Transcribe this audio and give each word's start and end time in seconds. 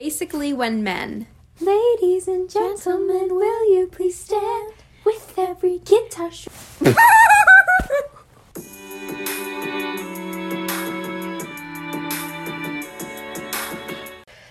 Basically, 0.00 0.52
when 0.52 0.82
men. 0.82 1.28
Ladies 1.60 2.26
and 2.26 2.50
gentlemen, 2.50 3.28
will 3.36 3.72
you 3.72 3.86
please 3.86 4.18
stand 4.18 4.72
with 5.04 5.32
every 5.38 5.78
guitar 5.78 6.32
sh- 6.32 6.48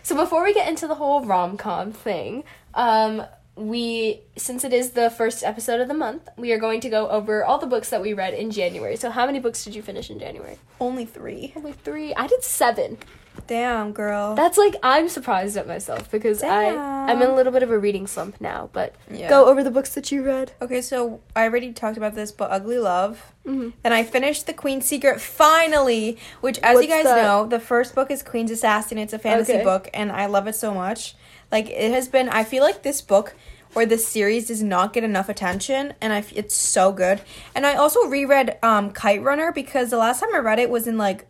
So 0.03 0.15
before 0.15 0.43
we 0.43 0.53
get 0.53 0.67
into 0.67 0.85
the 0.87 0.95
whole 0.95 1.23
rom 1.25 1.57
com 1.57 1.91
thing, 1.93 2.43
um, 2.73 3.23
we 3.55 4.21
since 4.35 4.63
it 4.63 4.73
is 4.73 4.91
the 4.91 5.09
first 5.09 5.43
episode 5.43 5.79
of 5.79 5.87
the 5.87 5.93
month, 5.93 6.27
we 6.37 6.51
are 6.51 6.59
going 6.59 6.81
to 6.81 6.89
go 6.89 7.07
over 7.09 7.43
all 7.45 7.57
the 7.57 7.67
books 7.67 7.89
that 7.89 8.01
we 8.01 8.13
read 8.13 8.33
in 8.33 8.51
January. 8.51 8.95
So 8.97 9.09
how 9.09 9.25
many 9.25 9.39
books 9.39 9.63
did 9.63 9.75
you 9.75 9.81
finish 9.81 10.09
in 10.09 10.19
January? 10.19 10.57
Only 10.79 11.05
three. 11.05 11.53
Only 11.55 11.71
three. 11.71 12.13
I 12.15 12.27
did 12.27 12.43
seven. 12.43 12.97
Damn, 13.47 13.91
girl. 13.91 14.35
That's 14.35 14.57
like 14.57 14.75
I'm 14.83 15.09
surprised 15.09 15.57
at 15.57 15.67
myself 15.67 16.09
because 16.11 16.41
I 16.43 16.67
I'm 16.75 17.21
in 17.21 17.29
a 17.29 17.35
little 17.35 17.51
bit 17.51 17.61
of 17.63 17.71
a 17.71 17.77
reading 17.77 18.07
slump 18.07 18.39
now. 18.39 18.69
But 18.73 18.95
Yeah. 19.11 19.27
go 19.29 19.45
over 19.47 19.63
the 19.63 19.71
books 19.71 19.93
that 19.95 20.11
you 20.11 20.23
read. 20.23 20.53
Okay, 20.61 20.81
so 20.81 21.19
I 21.35 21.43
already 21.43 21.73
talked 21.73 21.97
about 21.97 22.15
this, 22.15 22.31
but 22.31 22.51
Ugly 22.51 22.77
Love. 22.79 23.33
Mhm. 23.45 23.73
Then 23.83 23.91
I 23.91 24.03
finished 24.03 24.45
The 24.47 24.53
Queen's 24.53 24.85
Secret 24.85 25.19
finally, 25.19 26.17
which, 26.41 26.57
as 26.59 26.75
What's 26.75 26.87
you 26.87 26.93
guys 26.93 27.03
that? 27.05 27.21
know, 27.21 27.45
the 27.45 27.59
first 27.59 27.93
book 27.95 28.09
is 28.09 28.23
Queen's 28.23 28.51
Assassin. 28.51 28.97
It's 28.97 29.13
a 29.13 29.19
fantasy 29.19 29.53
Okay. 29.55 29.63
book, 29.63 29.89
and 29.93 30.11
I 30.11 30.27
love 30.27 30.47
it 30.47 30.55
so 30.55 30.73
much. 30.73 31.15
Like 31.51 31.69
it 31.69 31.91
has 31.91 32.07
been. 32.07 32.29
I 32.29 32.43
feel 32.43 32.63
like 32.63 32.83
this 32.83 33.01
book 33.01 33.35
or 33.75 33.85
this 33.85 34.07
series 34.07 34.47
does 34.47 34.61
not 34.63 34.93
get 34.93 35.03
enough 35.03 35.27
attention, 35.29 35.93
and 35.99 36.13
I 36.13 36.19
f- 36.19 36.31
it's 36.33 36.55
so 36.55 36.91
good. 36.91 37.21
And 37.55 37.65
I 37.65 37.75
also 37.75 38.05
reread 38.05 38.57
um, 38.63 38.91
Kite 38.91 39.21
Runner 39.23 39.51
because 39.51 39.89
the 39.89 39.97
last 39.97 40.19
time 40.21 40.29
I 40.33 40.37
read 40.37 40.59
it 40.59 40.69
was 40.69 40.87
in 40.87 40.97
like 40.97 41.25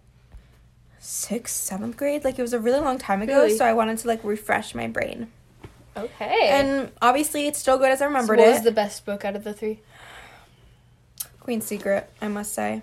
sixth, 1.03 1.55
seventh 1.55 1.97
grade. 1.97 2.23
Like 2.23 2.39
it 2.39 2.41
was 2.41 2.53
a 2.53 2.59
really 2.59 2.79
long 2.79 2.97
time 2.97 3.21
ago, 3.21 3.43
Really? 3.43 3.57
so 3.57 3.65
I 3.65 3.73
wanted 3.73 3.97
to 3.99 4.07
like 4.07 4.23
refresh 4.23 4.73
my 4.73 4.87
brain. 4.87 5.27
Okay. 5.95 6.49
And 6.49 6.91
obviously, 7.01 7.45
it's 7.45 7.59
still 7.59 7.77
good 7.77 7.91
as 7.91 8.01
I 8.01 8.05
so 8.05 8.07
remembered 8.07 8.39
what 8.39 8.47
it. 8.47 8.51
was 8.51 8.61
the 8.63 8.71
best 8.71 9.05
book 9.05 9.23
out 9.25 9.35
of 9.35 9.43
the 9.43 9.53
three? 9.53 9.79
Queen's 11.39 11.65
Secret, 11.65 12.09
I 12.21 12.29
must 12.29 12.53
say. 12.53 12.81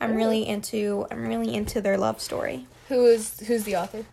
I'm 0.00 0.14
really 0.14 0.46
into 0.46 1.06
I'm 1.10 1.26
really 1.26 1.54
into 1.54 1.80
their 1.80 1.96
love 1.96 2.20
story. 2.20 2.66
Who 2.88 3.06
is 3.06 3.40
who's 3.40 3.64
the 3.64 3.76
author? 3.76 4.04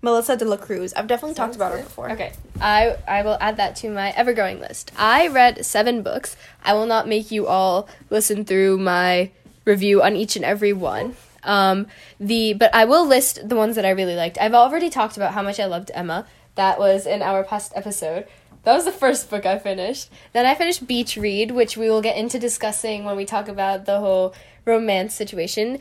Melissa 0.00 0.36
de 0.36 0.44
la 0.44 0.56
Cruz. 0.56 0.92
I've 0.94 1.06
definitely 1.06 1.34
talked 1.34 1.54
about 1.56 1.72
her 1.72 1.78
before. 1.82 2.10
Okay, 2.12 2.32
I 2.60 2.96
I 3.08 3.22
will 3.22 3.38
add 3.40 3.56
that 3.58 3.76
to 3.76 3.90
my 3.90 4.10
ever 4.16 4.32
growing 4.32 4.60
list. 4.60 4.92
I 4.98 5.28
read 5.28 5.64
seven 5.64 6.02
books. 6.02 6.36
I 6.64 6.72
will 6.74 6.86
not 6.86 7.06
make 7.08 7.30
you 7.30 7.46
all 7.46 7.88
listen 8.10 8.44
through 8.44 8.78
my 8.78 9.30
review 9.64 10.02
on 10.02 10.14
each 10.16 10.36
and 10.36 10.44
every 10.44 10.72
one. 10.72 11.16
Um, 11.44 11.86
the 12.18 12.54
but 12.54 12.74
I 12.74 12.84
will 12.84 13.06
list 13.06 13.48
the 13.48 13.56
ones 13.56 13.76
that 13.76 13.84
I 13.84 13.90
really 13.90 14.16
liked. 14.16 14.38
I've 14.38 14.54
already 14.54 14.90
talked 14.90 15.16
about 15.16 15.34
how 15.34 15.42
much 15.42 15.60
I 15.60 15.66
loved 15.66 15.90
Emma. 15.94 16.26
That 16.54 16.78
was 16.78 17.06
in 17.06 17.22
our 17.22 17.44
past 17.44 17.72
episode. 17.74 18.26
That 18.64 18.74
was 18.74 18.86
the 18.86 18.92
first 18.92 19.28
book 19.28 19.44
I 19.44 19.58
finished. 19.58 20.10
Then 20.32 20.46
I 20.46 20.54
finished 20.54 20.86
Beach 20.86 21.16
Read, 21.18 21.50
which 21.50 21.76
we 21.76 21.90
will 21.90 22.00
get 22.00 22.16
into 22.16 22.38
discussing 22.38 23.04
when 23.04 23.16
we 23.16 23.26
talk 23.26 23.48
about 23.48 23.84
the 23.84 24.00
whole 24.00 24.34
romance 24.64 25.14
situation. 25.14 25.78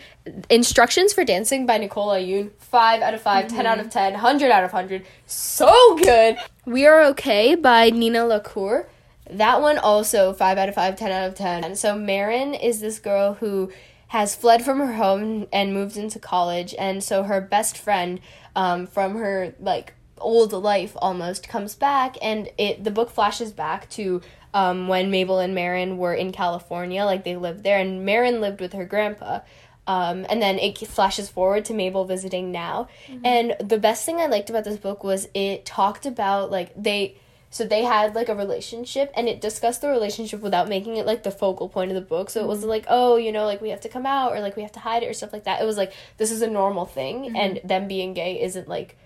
Instructions 0.49 1.13
for 1.13 1.23
Dancing 1.23 1.65
by 1.65 1.77
Nicola 1.77 2.19
Yoon. 2.19 2.51
5 2.59 3.01
out 3.01 3.13
of 3.13 3.21
5, 3.21 3.47
10 3.47 3.65
out 3.65 3.79
of 3.79 3.89
10, 3.89 4.13
100 4.13 4.51
out 4.51 4.65
of 4.65 4.73
100. 4.73 5.05
So 5.25 5.97
good! 6.03 6.37
We 6.65 6.85
Are 6.85 7.03
Okay 7.05 7.55
by 7.55 7.89
Nina 7.89 8.25
LaCour. 8.25 8.89
That 9.29 9.61
one 9.61 9.77
also 9.77 10.33
5 10.33 10.57
out 10.57 10.67
of 10.67 10.75
5, 10.75 10.97
10 10.97 11.11
out 11.11 11.29
of 11.29 11.35
10. 11.35 11.63
And 11.63 11.77
so 11.77 11.97
Marin 11.97 12.53
is 12.53 12.81
this 12.81 12.99
girl 12.99 13.35
who 13.35 13.71
has 14.13 14.35
fled 14.35 14.63
from 14.63 14.77
her 14.77 14.93
home 14.93 15.47
and 15.51 15.73
moved 15.73 15.97
into 15.97 16.19
college. 16.19 16.75
And 16.77 17.03
so 17.03 17.23
her 17.23 17.41
best 17.41 17.75
friend 17.75 18.19
um, 18.55 18.85
from 18.85 19.17
her, 19.17 19.55
like, 19.59 19.95
old 20.19 20.53
life 20.53 20.95
almost 21.01 21.49
comes 21.49 21.73
back. 21.73 22.15
And 22.21 22.47
it 22.59 22.83
the 22.83 22.91
book 22.91 23.09
flashes 23.09 23.51
back 23.51 23.89
to 23.89 24.21
um, 24.53 24.87
when 24.87 25.09
Mabel 25.09 25.39
and 25.39 25.55
Marin 25.55 25.97
were 25.97 26.13
in 26.13 26.31
California 26.31 27.03
like 27.05 27.23
they 27.23 27.35
lived 27.35 27.63
there. 27.63 27.79
And 27.79 28.05
Marin 28.05 28.39
lived 28.39 28.61
with 28.61 28.73
her 28.73 28.85
grandpa. 28.85 29.39
Um, 29.87 30.27
and 30.29 30.39
then 30.39 30.59
it 30.59 30.77
flashes 30.77 31.27
forward 31.27 31.65
to 31.65 31.73
Mabel 31.73 32.05
visiting 32.05 32.51
now. 32.51 32.89
And 33.23 33.55
the 33.59 33.79
best 33.79 34.05
thing 34.05 34.17
I 34.17 34.27
liked 34.27 34.51
about 34.51 34.63
this 34.63 34.77
book 34.77 35.03
was 35.03 35.27
it 35.33 35.65
talked 35.65 36.05
about 36.05 36.51
like 36.51 36.71
they 36.77 37.17
so 37.53 37.63
they 37.63 37.83
had 37.83 38.15
like 38.15 38.29
a 38.29 38.35
relationship 38.35 39.11
and 39.15 39.29
it 39.29 39.39
discussed 39.39 39.81
the 39.81 39.87
relationship 39.87 40.41
without 40.41 40.67
making 40.67 40.97
it 40.97 41.05
like 41.05 41.21
the 41.21 41.29
focal 41.29 41.69
point 41.69 41.91
of 41.91 41.95
the 41.95 42.01
book. 42.01 42.31
So 42.31 42.41
it 42.43 42.47
wasn't 42.47 42.69
like 42.69 42.85
oh 42.89 43.15
you 43.17 43.31
know 43.31 43.45
like 43.45 43.61
we 43.61 43.69
have 43.69 43.81
to 43.81 43.89
come 43.89 44.07
out 44.07 44.33
or 44.33 44.39
like 44.39 44.55
we 44.55 44.63
have 44.63 44.71
to 44.71 44.79
hide 44.79 45.03
it 45.03 45.05
or 45.05 45.13
stuff 45.13 45.31
like 45.31 45.43
that. 45.43 45.61
It 45.61 45.65
was 45.65 45.77
like 45.77 45.93
this 46.17 46.31
is 46.31 46.41
a 46.41 46.47
normal 46.47 46.85
thing 46.85 47.37
and 47.37 47.61
them 47.63 47.87
being 47.87 48.15
gay 48.15 48.41
isn't 48.41 48.67
like 48.67 48.97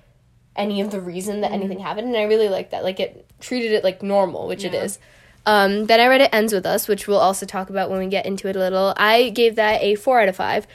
any 0.55 0.79
of 0.79 0.91
the 0.91 1.01
reason 1.01 1.41
that 1.41 1.51
anything 1.51 1.79
happened. 1.79 2.07
And 2.07 2.15
i 2.15 2.23
really 2.23 2.47
like 2.47 2.69
that. 2.69 2.85
Like 2.85 3.01
it 3.01 3.29
treated 3.41 3.73
it 3.73 3.83
like 3.83 4.01
normal 4.01 4.47
which 4.47 4.63
it 4.63 4.73
is. 4.73 4.97
Um, 5.45 5.85
then 5.87 5.99
i 5.99 6.07
read 6.07 6.21
it 6.21 6.29
ends 6.33 6.53
with 6.53 6.65
us 6.65 6.87
which 6.87 7.05
we'll 7.05 7.19
also 7.19 7.45
talk 7.45 7.69
about 7.69 7.89
when 7.89 7.99
we 7.99 8.07
get 8.07 8.25
into 8.25 8.47
it 8.47 8.55
a 8.55 8.59
little. 8.59 8.93
I 8.95 9.29
gave 9.29 9.55
that 9.57 9.81
a 9.81 9.95
four 9.95 10.21
out 10.21 10.29
of 10.29 10.37
five. 10.37 10.65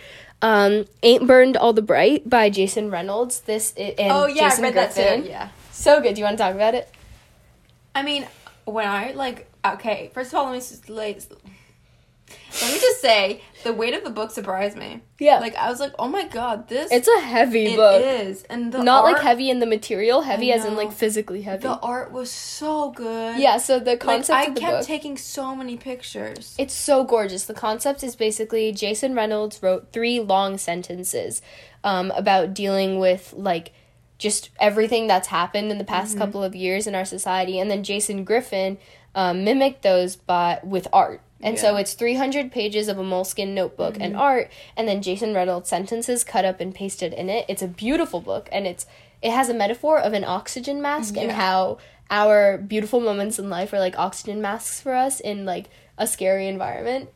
Um, 0.43 0.85
ain't 1.03 1.27
burned 1.27 1.57
all 1.57 1.73
the 1.73 1.81
bright 1.83 2.29
by 2.29 2.51
jason 2.51 2.91
reynolds. 2.91 3.41
This 3.41 3.73
i- 3.79 3.95
and 3.99 4.13
Oh 4.13 4.27
yeah, 4.27 4.51
jason 4.51 4.65
I 4.65 4.69
read 4.69 4.75
that 4.77 4.95
Griffin. 4.95 5.23
too. 5.23 5.29
Yeah. 5.31 5.49
so 5.71 6.03
good. 6.03 6.15
Do 6.15 6.21
you 6.21 6.25
want 6.27 6.37
to 6.37 6.43
talk 6.45 6.55
about 6.55 6.75
it 6.75 6.87
I 7.95 8.03
mean, 8.03 8.27
when 8.65 8.87
I 8.87 9.13
like 9.13 9.51
okay, 9.65 10.11
first 10.15 10.33
of 10.33 10.39
all, 10.39 10.45
let 10.47 10.53
me 10.53 10.59
just 10.59 10.89
like 10.89 11.21
let 12.61 12.73
me 12.73 12.81
just 12.81 13.01
say 13.01 13.41
the 13.65 13.73
weight 13.73 13.95
of 13.95 14.05
the 14.05 14.11
book 14.11 14.31
surprised 14.31 14.77
me. 14.77 15.01
Yeah. 15.19 15.39
Like 15.39 15.55
I 15.57 15.71
was 15.71 15.81
like, 15.81 15.93
oh 15.99 16.09
my 16.09 16.27
god, 16.27 16.69
this 16.69 16.91
it's 16.91 17.09
a 17.09 17.21
heavy 17.21 17.67
it 17.67 17.77
book 17.77 18.01
It 18.01 18.27
is, 18.29 18.43
and 18.45 18.73
the 18.73 18.83
not 18.83 19.05
art, 19.05 19.15
like 19.15 19.23
heavy 19.23 19.51
in 19.51 19.59
the 19.59 19.67
material 19.67 20.23
heavy 20.23 20.53
I 20.53 20.57
as 20.57 20.65
in 20.65 20.77
like 20.77 20.93
physically 20.93 21.43
heavy 21.43 21.63
The 21.63 21.79
art 21.79 22.13
was 22.13 22.31
so 22.31 22.91
good. 22.91 23.39
yeah 23.39 23.57
so 23.57 23.79
the 23.79 23.93
like 23.93 24.01
concept 24.01 24.37
I 24.39 24.45
of 24.45 24.55
the 24.55 24.61
kept 24.61 24.79
book 24.79 24.87
taking 24.87 25.17
so 25.17 25.55
many 25.55 25.77
pictures. 25.77 26.55
It's 26.59 26.75
so 26.75 27.05
gorgeous. 27.05 27.45
The 27.45 27.55
concept 27.55 28.03
is 28.03 28.17
basically 28.17 28.73
Jason 28.73 29.15
Reynolds 29.15 29.63
wrote 29.63 29.93
three 29.93 30.21
long 30.21 30.59
sentences 30.59 31.43
um, 31.85 32.11
about 32.13 32.55
dealing 32.55 32.99
with 32.99 33.33
like 33.37 33.73
just 34.23 34.51
everything 34.61 35.07
that's 35.09 35.29
happened 35.29 35.71
in 35.73 35.79
the 35.79 35.85
past 35.85 36.11
Mm-hmm. 36.13 36.19
couple 36.21 36.45
of 36.45 36.55
years 36.55 36.87
in 36.87 36.95
our 36.95 37.05
society, 37.05 37.59
and 37.59 37.71
then 37.71 37.83
Jason 37.83 38.25
Griffin 38.25 38.79
um, 39.15 39.45
mimicked 39.45 39.83
those 39.83 40.15
but 40.17 40.65
with 40.67 40.87
art. 40.93 41.21
And 41.45 41.59
so 41.59 41.75
it's 41.75 41.95
300 41.95 42.53
pages 42.53 42.87
of 42.87 42.99
a 42.99 43.03
moleskin 43.03 43.53
notebook 43.53 43.95
Mm-hmm. 43.95 44.03
and 44.03 44.17
art, 44.17 44.51
and 44.77 44.87
then 44.87 45.03
Jason 45.03 45.35
Reynolds 45.35 45.69
sentences 45.69 46.23
cut 46.23 46.45
up 46.45 46.61
and 46.61 46.73
pasted 46.73 47.13
in 47.13 47.29
it. 47.29 47.45
It's 47.49 47.63
a 47.63 47.69
beautiful 47.69 48.21
book, 48.21 48.49
and 48.53 48.65
it's 48.67 48.87
it 49.21 49.33
has 49.33 49.49
a 49.49 49.55
metaphor 49.55 49.99
of 49.99 50.13
an 50.13 50.25
oxygen 50.25 50.81
mask 50.81 51.17
and 51.17 51.31
how 51.33 51.79
our 52.11 52.59
beautiful 52.59 53.01
moments 53.01 53.39
in 53.41 53.49
life 53.51 53.73
are 53.73 53.79
like 53.81 53.99
oxygen 53.99 54.41
masks 54.41 54.81
for 54.81 54.95
us 54.95 55.19
in 55.21 55.45
like 55.45 55.67
a 55.99 56.07
scary 56.07 56.47
environment. 56.49 57.09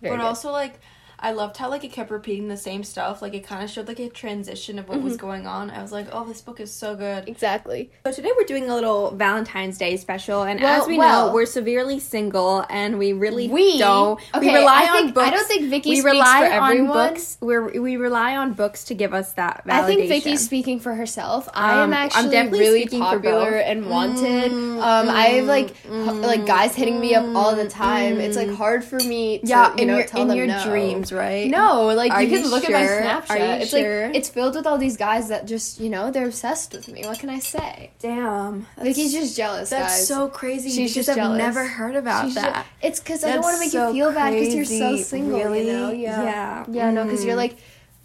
Very 0.00 0.14
but 0.16 0.22
good. 0.22 0.26
also 0.28 0.50
like 0.52 0.74
I 1.18 1.32
loved 1.32 1.56
how 1.56 1.70
like 1.70 1.82
it 1.84 1.92
kept 1.92 2.10
repeating 2.10 2.48
the 2.48 2.56
same 2.56 2.84
stuff. 2.84 3.22
Like 3.22 3.32
it 3.34 3.44
kind 3.46 3.64
of 3.64 3.70
showed 3.70 3.88
like 3.88 3.98
a 3.98 4.08
transition 4.08 4.78
of 4.78 4.88
what 4.88 4.98
Mm-hmm. 4.98 5.04
was 5.06 5.16
going 5.16 5.46
on. 5.46 5.70
I 5.70 5.80
was 5.82 5.92
like, 5.92 6.08
oh, 6.12 6.24
this 6.24 6.40
book 6.40 6.60
is 6.60 6.72
so 6.72 6.94
good. 6.94 7.28
exactly. 7.28 7.90
So 8.04 8.12
today 8.12 8.30
we're 8.36 8.44
doing 8.44 8.68
a 8.68 8.74
little 8.74 9.10
Valentine's 9.12 9.78
Day 9.78 9.96
special, 9.96 10.42
and 10.42 10.60
Well- 10.60 10.82
as 10.82 10.86
we 10.88 10.98
well- 10.98 11.28
know, 11.28 11.34
we're 11.34 11.46
severely 11.46 11.98
single, 12.00 12.64
and 12.70 12.98
we 12.98 13.12
really 13.12 13.48
We- 13.48 13.78
don't. 13.78 14.20
we 14.34 14.40
okay, 14.48 14.54
rely 14.58 14.82
I 14.82 14.86
think- 14.92 15.06
on 15.08 15.12
books. 15.12 15.26
I 15.26 15.30
don't 15.30 15.46
think 15.48 15.70
Vicky 15.70 15.90
we 15.90 15.96
speaks 15.96 16.04
rely 16.12 16.46
on 16.46 16.70
everyone. 16.72 16.92
books. 16.92 17.38
We're, 17.40 17.80
we 17.80 17.96
rely 17.96 18.36
on 18.36 18.52
books 18.52 18.84
to 18.84 18.94
give 18.94 19.12
us 19.14 19.32
that 19.34 19.62
validation. 19.66 19.72
I 19.72 19.86
think 19.86 20.08
Vicky's 20.08 20.44
speaking 20.44 20.80
for 20.80 20.94
herself. 20.94 21.48
I 21.54 21.72
Um, 21.72 21.78
am 21.78 21.82
I'm 21.88 21.92
actually 21.94 22.30
definitely 22.30 22.58
really 22.60 22.80
speaking 22.82 23.00
for 23.00 23.04
popular 23.20 23.50
and 23.56 23.88
wanted. 23.88 24.52
um, 24.52 25.08
I 25.08 25.26
have 25.36 25.46
like 25.46 25.70
h- 25.70 26.12
like 26.30 26.46
guys 26.46 26.74
hitting 26.74 27.00
me 27.00 27.14
up 27.14 27.24
all 27.34 27.54
the 27.56 27.68
time. 27.68 28.20
It's 28.20 28.36
like 28.36 28.50
hard 28.50 28.84
for 28.84 28.96
me 28.96 29.38
to 29.38 29.46
yeah, 29.46 29.72
you 29.74 29.82
in 29.82 29.88
know 29.88 29.96
your 29.98 30.06
tell 30.06 30.22
in 30.22 30.28
them 30.28 30.36
your 30.36 30.46
no. 30.46 30.64
dreams, 30.64 31.05
right? 31.12 31.50
No, 31.50 31.86
like 31.86 32.12
Are 32.12 32.22
you 32.22 32.28
can 32.28 32.44
you 32.44 32.50
look 32.50 32.64
sure? 32.64 32.76
at 32.76 33.04
my 33.04 33.20
Snapchat. 33.20 33.30
Are 33.30 33.38
you 33.38 33.62
it's 33.62 33.70
sure? 33.70 34.06
like 34.06 34.16
it's 34.16 34.28
filled 34.28 34.54
with 34.54 34.66
all 34.66 34.78
these 34.78 34.96
guys 34.96 35.28
that 35.28 35.46
just 35.46 35.80
you 35.80 35.90
know 35.90 36.10
they're 36.10 36.26
obsessed 36.26 36.72
with 36.72 36.88
me. 36.88 37.02
What 37.04 37.18
can 37.18 37.30
I 37.30 37.38
say? 37.38 37.90
Damn, 38.00 38.66
Vicky's 38.80 39.12
just 39.12 39.36
jealous, 39.36 39.70
That's 39.70 39.98
guys. 39.98 40.08
so 40.08 40.28
crazy. 40.28 40.70
She's 40.70 40.94
just 40.94 41.08
I've 41.08 41.16
jealous. 41.16 41.38
never 41.38 41.66
heard 41.66 41.96
about 41.96 42.26
She's 42.26 42.34
that. 42.34 42.66
it's 42.82 43.00
because 43.00 43.24
I 43.24 43.32
don't 43.32 43.42
want 43.42 43.56
to 43.56 43.60
make 43.60 43.70
so 43.70 43.88
you 43.88 44.04
feel 44.04 44.12
bad 44.12 44.32
because 44.32 44.54
you're 44.54 44.64
so 44.64 44.96
single. 44.96 45.38
Really? 45.38 45.66
You 45.66 45.72
know? 45.72 45.90
Yeah. 45.92 46.22
Yeah. 46.22 46.64
Yeah, 46.68 46.90
no, 46.90 47.04
because 47.04 47.24
you're 47.24 47.34
mm. 47.34 47.38
like, 47.38 47.56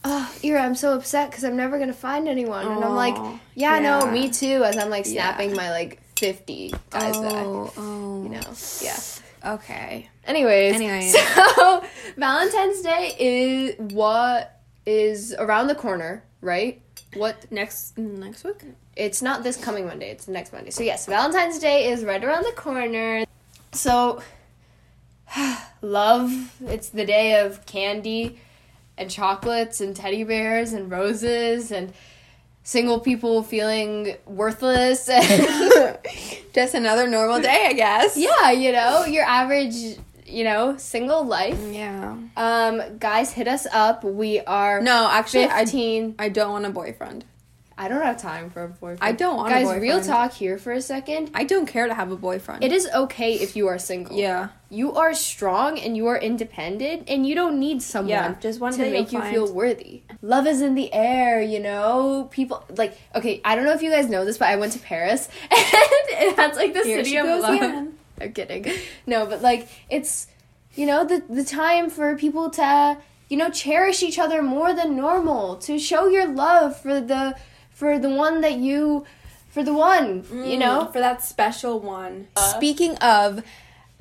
oh, 0.04 0.34
Ira, 0.44 0.62
I'm 0.62 0.76
so 0.76 0.94
upset 0.96 1.30
because 1.30 1.44
I'm 1.44 1.56
never 1.56 1.80
gonna 1.80 1.94
find 1.94 2.28
anyone, 2.28 2.68
and 2.68 2.84
I'm 2.84 2.96
like, 2.96 3.16
Aw, 3.16 3.40
yeah, 3.56 3.80
no, 3.80 4.06
yeah. 4.06 4.12
me 4.12 4.30
too. 4.30 4.64
As 4.64 4.78
I'm 4.78 4.90
like 4.90 5.06
Yeah. 5.06 5.36
snapping 5.36 5.56
my 5.56 5.72
like 5.72 6.00
50 6.18 6.74
guys 6.92 7.18
back, 7.18 7.34
Oh, 7.34 7.74
oh, 7.78 8.24
you 8.24 8.30
know, 8.30 8.42
yeah. 8.82 8.98
Oh. 9.44 9.54
Okay. 9.56 10.10
Anyways, 10.26 10.76
Anyways. 10.76 11.14
so 11.56 11.84
Valentine's 12.18 12.82
Day 12.82 13.16
is 13.20 13.94
what 13.94 14.60
is 14.86 15.34
around 15.38 15.68
the 15.68 15.76
corner, 15.76 16.24
right? 16.42 16.82
What 17.16 17.52
Next 17.52 17.98
next 17.98 18.44
week. 18.44 18.64
it's 18.96 19.22
not 19.22 19.44
this 19.44 19.58
coming 19.58 19.86
Monday, 19.86 20.10
it's 20.12 20.28
next 20.28 20.54
Monday. 20.54 20.70
So 20.72 20.84
yes, 20.84 21.06
Valentine's 21.08 21.60
Day 21.60 21.90
is 21.92 22.04
right 22.06 22.24
around 22.24 22.44
the 22.44 22.54
corner. 22.54 23.26
So 23.74 24.22
love, 25.82 26.32
it's 26.68 26.90
the 26.90 27.06
day 27.06 27.40
of 27.42 27.66
candy 27.66 28.40
and 28.98 29.10
chocolates 29.10 29.82
and 29.82 29.96
teddy 29.96 30.24
bears 30.24 30.74
and 30.74 30.92
roses 30.92 31.72
and 31.72 31.94
single 32.64 33.00
people 33.00 33.42
feeling 33.44 34.16
worthless 34.26 35.10
and 35.10 35.98
Just 36.54 36.74
another 36.76 37.08
normal 37.08 37.40
day, 37.42 37.66
I 37.70 37.74
guess. 37.74 38.18
yeah, 38.18 38.52
you 38.52 38.74
know, 38.74 39.06
your 39.06 39.24
average, 39.24 39.98
you 40.32 40.44
know, 40.44 40.78
single 40.78 41.24
life. 41.24 41.60
Yeah. 41.72 42.18
Um, 42.38 42.98
guys, 42.98 43.34
hit 43.34 43.48
us 43.48 43.68
up. 43.72 44.04
We 44.04 44.40
are 44.42 44.82
No, 44.82 45.08
actually, 45.10 45.46
I, 45.46 45.66
fifteen. 45.66 46.16
I 46.18 46.30
don't 46.30 46.52
want 46.52 46.66
a 46.66 46.70
boyfriend. 46.70 47.26
I, 47.78 47.88
don't 47.88 48.04
have 48.04 48.22
time 48.22 48.52
for 48.52 48.64
a 48.64 48.68
boyfriend. 48.68 49.00
I 49.02 49.12
don't 49.12 49.38
want 49.38 49.54
a 49.54 49.64
Guys, 49.64 49.82
real 49.82 50.02
talk 50.02 50.34
here 50.34 50.60
for 50.60 50.72
a 50.72 50.82
second. 50.82 51.32
I 51.34 51.46
don't 51.46 51.66
care 51.66 51.88
to 51.88 51.94
have 51.96 52.12
a 52.12 52.16
boyfriend. 52.16 52.64
It 52.64 52.72
is 52.72 52.88
okay 52.94 53.34
if 53.34 53.56
you 53.56 53.68
are 53.70 53.80
single. 53.80 54.16
Yeah. 54.16 54.50
You 54.70 54.94
are 54.94 55.16
strong 55.16 55.80
and 55.80 55.98
you 55.98 56.06
are 56.08 56.18
independent 56.18 57.10
and 57.10 57.26
you 57.26 57.34
don't 57.34 57.60
need 57.60 57.82
someone 57.82 58.10
Yeah, 58.10 58.36
just 58.40 58.60
one 58.60 58.74
to 58.74 58.80
make 58.92 59.12
you 59.12 59.20
you'll 59.24 59.32
feel 59.32 59.54
worthy. 59.54 60.04
Love 60.22 60.46
is 60.46 60.62
in 60.62 60.76
the 60.76 60.94
air, 60.94 61.42
you 61.42 61.60
know? 61.60 62.30
People 62.32 62.64
like 62.70 62.96
okay, 63.16 63.42
I 63.44 63.56
don't 63.56 63.66
know 63.66 63.74
if 63.74 63.82
you 63.82 63.90
guys 63.90 64.08
know 64.08 64.26
this, 64.26 64.38
but 64.38 64.50
I 64.50 64.58
went 64.58 64.74
to 64.74 64.80
Paris 64.80 65.28
and 65.44 65.52
it 65.52 66.36
has 66.36 66.56
like 66.58 66.74
the 66.74 66.84
Here 66.84 67.04
city 67.04 67.18
of 67.18 67.26
love. 67.26 67.88
I'm 68.22 68.34
kidding. 68.34 68.66
No, 69.06 69.26
but 69.26 69.42
like 69.42 69.68
it's 69.90 70.28
you 70.76 70.86
know, 70.86 71.04
the 71.04 71.24
the 71.30 71.44
time 71.44 71.90
for 71.90 72.16
people 72.16 72.50
to 72.52 72.98
you 73.30 73.38
know, 73.38 73.50
cherish 73.50 74.04
each 74.04 74.20
other 74.20 74.42
more 74.42 74.74
than 74.74 74.98
normal, 74.98 75.56
to 75.56 75.80
show 75.80 76.08
your 76.10 76.28
love 76.28 76.78
for 76.80 77.00
the 77.00 77.36
for 77.70 77.98
the 77.98 78.10
one 78.10 78.42
that 78.42 78.56
you 78.58 79.06
for 79.50 79.64
the 79.64 79.74
one, 79.74 80.26
you 80.32 80.58
know? 80.58 80.90
for 80.92 81.00
that 81.00 81.24
special 81.24 81.80
one. 81.80 82.28
Speaking 82.38 82.96
of 82.98 83.44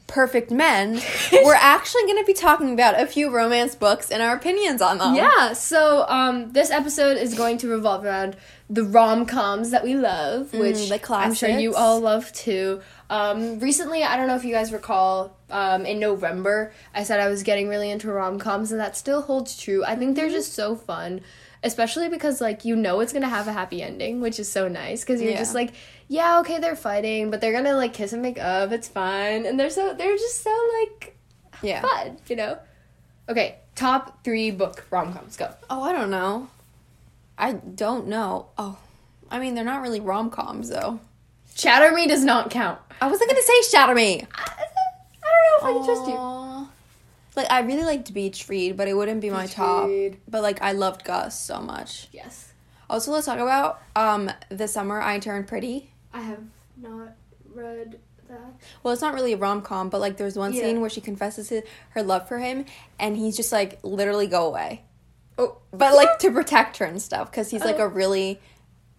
perfect 0.06 0.50
men, 0.50 1.00
we're 1.32 1.54
actually 1.54 2.02
going 2.02 2.18
to 2.18 2.24
be 2.24 2.34
talking 2.34 2.72
about 2.72 3.00
a 3.00 3.06
few 3.06 3.30
romance 3.30 3.74
books 3.74 4.10
and 4.10 4.22
our 4.22 4.34
opinions 4.34 4.82
on 4.82 4.98
them. 4.98 5.14
Yeah, 5.14 5.52
so 5.52 6.04
um, 6.08 6.52
this 6.52 6.70
episode 6.70 7.16
is 7.16 7.34
going 7.34 7.58
to 7.58 7.68
revolve 7.68 8.04
around 8.04 8.36
the 8.68 8.84
rom 8.84 9.26
coms 9.26 9.70
that 9.70 9.82
we 9.84 9.94
love, 9.94 10.52
which 10.52 10.76
Mm, 10.76 11.00
the 11.00 11.14
I'm 11.14 11.34
sure 11.34 11.48
you 11.48 11.74
all 11.74 12.00
love 12.00 12.32
too. 12.32 12.80
Um, 13.10 13.58
recently, 13.58 14.04
I 14.04 14.16
don't 14.16 14.28
know 14.28 14.36
if 14.36 14.44
you 14.44 14.52
guys 14.52 14.72
recall, 14.72 15.36
um, 15.50 15.84
in 15.84 15.98
November, 15.98 16.72
I 16.94 17.02
said 17.02 17.18
I 17.20 17.28
was 17.28 17.42
getting 17.42 17.68
really 17.68 17.90
into 17.90 18.10
rom 18.10 18.38
coms, 18.38 18.70
and 18.70 18.80
that 18.80 18.96
still 18.96 19.20
holds 19.22 19.60
true. 19.60 19.84
I 19.84 19.96
think 19.96 20.14
they're 20.16 20.26
Mm-hmm. 20.26 20.34
just 20.34 20.54
so 20.54 20.76
fun, 20.76 21.20
especially 21.64 22.08
because 22.08 22.40
like 22.40 22.64
you 22.64 22.76
know 22.76 23.00
it's 23.00 23.12
gonna 23.12 23.28
have 23.28 23.48
a 23.48 23.52
happy 23.52 23.82
ending, 23.82 24.20
which 24.20 24.38
is 24.38 24.50
so 24.50 24.68
nice 24.68 25.00
because 25.02 25.20
you're 25.20 25.32
Yeah. 25.32 25.38
just 25.38 25.56
like, 25.56 25.72
yeah, 26.06 26.38
okay, 26.40 26.58
they're 26.58 26.76
fighting, 26.76 27.30
but 27.32 27.40
they're 27.40 27.52
gonna 27.52 27.74
like 27.74 27.92
kiss 27.92 28.12
and 28.12 28.22
make 28.22 28.38
up. 28.38 28.70
It's 28.70 28.86
fine, 28.88 29.44
and 29.44 29.58
they're 29.58 29.70
so 29.70 29.92
they're 29.92 30.16
just 30.16 30.42
so 30.44 30.70
like 30.80 31.16
Yeah. 31.62 31.80
fun, 31.82 32.16
you 32.28 32.36
know. 32.36 32.58
Okay, 33.28 33.56
top 33.74 34.22
three 34.22 34.52
book 34.52 34.86
rom 34.90 35.12
coms. 35.12 35.36
Go. 35.36 35.52
Oh, 35.68 35.82
I 35.82 35.92
don't 35.92 36.10
know. 36.10 36.48
I 37.36 37.52
don't 37.54 38.06
know. 38.06 38.46
Oh, 38.56 38.78
I 39.30 39.40
mean, 39.40 39.54
they're 39.56 39.64
not 39.64 39.82
really 39.82 40.00
rom 40.00 40.30
coms, 40.30 40.68
though. 40.68 41.00
Shatter 41.60 41.94
Me 41.94 42.06
does 42.06 42.24
not 42.24 42.50
count. 42.50 42.78
I 43.00 43.08
wasn't 43.08 43.30
to 43.30 43.42
say 43.42 43.62
Shatter 43.70 43.94
Me. 43.94 44.26
I, 44.34 44.42
I 44.42 44.56
don't 45.22 45.44
know 45.44 45.58
if 45.58 45.64
I 45.64 45.72
can 45.72 45.84
trust 45.84 46.08
you. 46.10 46.68
Like, 47.36 47.50
I 47.50 47.60
really 47.60 47.84
liked 47.84 48.12
Beach 48.12 48.48
Read, 48.48 48.76
but 48.76 48.88
it 48.88 48.94
wouldn't 48.94 49.20
be 49.20 49.30
my 49.30 49.46
top. 49.46 49.86
Read. 49.86 50.18
But, 50.28 50.42
like, 50.42 50.60
I 50.62 50.72
loved 50.72 51.04
Gus 51.04 51.38
so 51.38 51.60
much. 51.60 52.08
Yes. 52.12 52.52
Also, 52.88 53.12
let's 53.12 53.26
talk 53.26 53.38
about 53.38 53.80
um 53.94 54.30
the 54.48 54.66
summer 54.66 55.00
I 55.00 55.20
turned 55.20 55.46
pretty. 55.46 55.92
I 56.12 56.22
have 56.22 56.42
not 56.76 57.10
read 57.54 58.00
that. 58.28 58.40
Well, 58.82 58.92
it's 58.92 59.00
not 59.00 59.14
really 59.14 59.32
a 59.32 59.36
rom 59.36 59.62
com, 59.62 59.90
but 59.90 60.00
like 60.00 60.16
there's 60.16 60.36
one 60.36 60.52
Yeah. 60.52 60.62
scene 60.62 60.80
where 60.80 60.90
she 60.90 61.00
confesses 61.00 61.50
his, 61.50 61.62
her 61.90 62.02
love 62.02 62.26
for 62.26 62.38
him, 62.38 62.64
and 62.98 63.16
he's 63.16 63.36
just 63.36 63.52
like 63.52 63.78
literally 63.84 64.26
go 64.26 64.46
away. 64.48 64.82
Oh, 65.38 65.58
but 65.72 65.94
like 65.94 66.18
to 66.18 66.32
protect 66.32 66.78
her 66.78 66.84
and 66.84 67.00
stuff, 67.00 67.30
because 67.30 67.48
he's 67.48 67.64
like 67.64 67.76
Oh. 67.78 67.84
a 67.84 67.88
really 67.88 68.40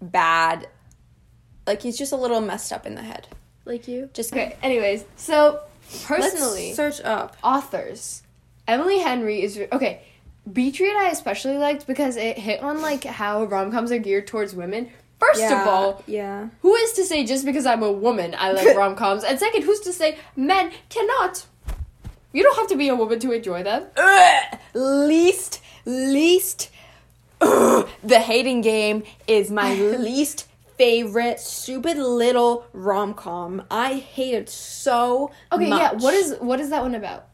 bad, 0.02 0.70
like 1.72 1.82
he's 1.82 1.98
just 1.98 2.12
a 2.12 2.18
little 2.18 2.42
messed 2.42 2.74
up 2.74 2.86
in 2.86 2.96
the 2.96 3.02
head. 3.02 3.28
Like 3.64 3.88
you? 3.88 4.10
Just 4.14 4.34
Okay, 4.34 4.58
anyways, 4.62 5.06
so 5.16 5.62
personally, 6.04 6.74
Let's 6.76 6.76
search 6.76 7.06
up. 7.06 7.38
authors. 7.42 8.24
Emily 8.68 9.00
Henry 9.00 9.42
is 9.42 9.58
okay. 9.72 10.02
Beach 10.52 10.82
Read 10.82 10.98
I 10.98 11.10
especially 11.10 11.58
liked 11.58 11.88
because 11.88 12.18
it 12.18 12.38
hit 12.38 12.62
on 12.62 12.82
like 12.82 13.06
how 13.06 13.46
rom 13.46 13.72
coms 13.72 13.90
are 13.92 14.00
geared 14.00 14.28
towards 14.28 14.54
women. 14.54 14.90
First 15.18 15.44
of 15.44 15.66
all, 15.66 16.04
yeah. 16.08 16.50
who 16.62 16.74
is 16.76 16.94
to 16.94 17.06
say 17.06 17.24
just 17.24 17.46
because 17.46 17.66
I'm 17.66 17.84
a 17.84 17.92
woman 17.92 18.36
I 18.38 18.52
like 18.52 18.76
rom 18.76 18.96
coms? 18.96 19.24
And 19.24 19.40
second, 19.40 19.64
who's 19.64 19.80
to 19.82 19.94
say 19.94 20.18
men 20.36 20.72
cannot? 20.90 21.46
You 22.34 22.44
don't 22.44 22.58
have 22.58 22.68
to 22.68 22.76
be 22.76 22.90
a 22.90 22.96
woman 22.96 23.20
to 23.20 23.32
enjoy 23.32 23.64
them. 23.64 23.86
Ugh, 23.96 24.58
least, 24.74 25.62
least. 25.86 26.70
Ugh, 27.40 27.88
the 28.04 28.20
hating 28.20 28.60
game 28.62 29.04
is 29.26 29.50
my 29.52 29.74
least 29.76 30.48
favorite 30.82 31.40
stupid 31.40 31.98
little 31.98 32.66
rom 32.74 33.14
com. 33.14 33.64
I 33.70 33.94
hate 33.96 34.34
it 34.34 34.50
so 34.50 35.32
Okay, 35.52 35.68
yeah. 35.70 35.94
What 35.94 36.14
is 36.16 36.36
what 36.40 36.60
is 36.60 36.70
that 36.72 36.82
one 36.82 36.96
about? 36.96 37.28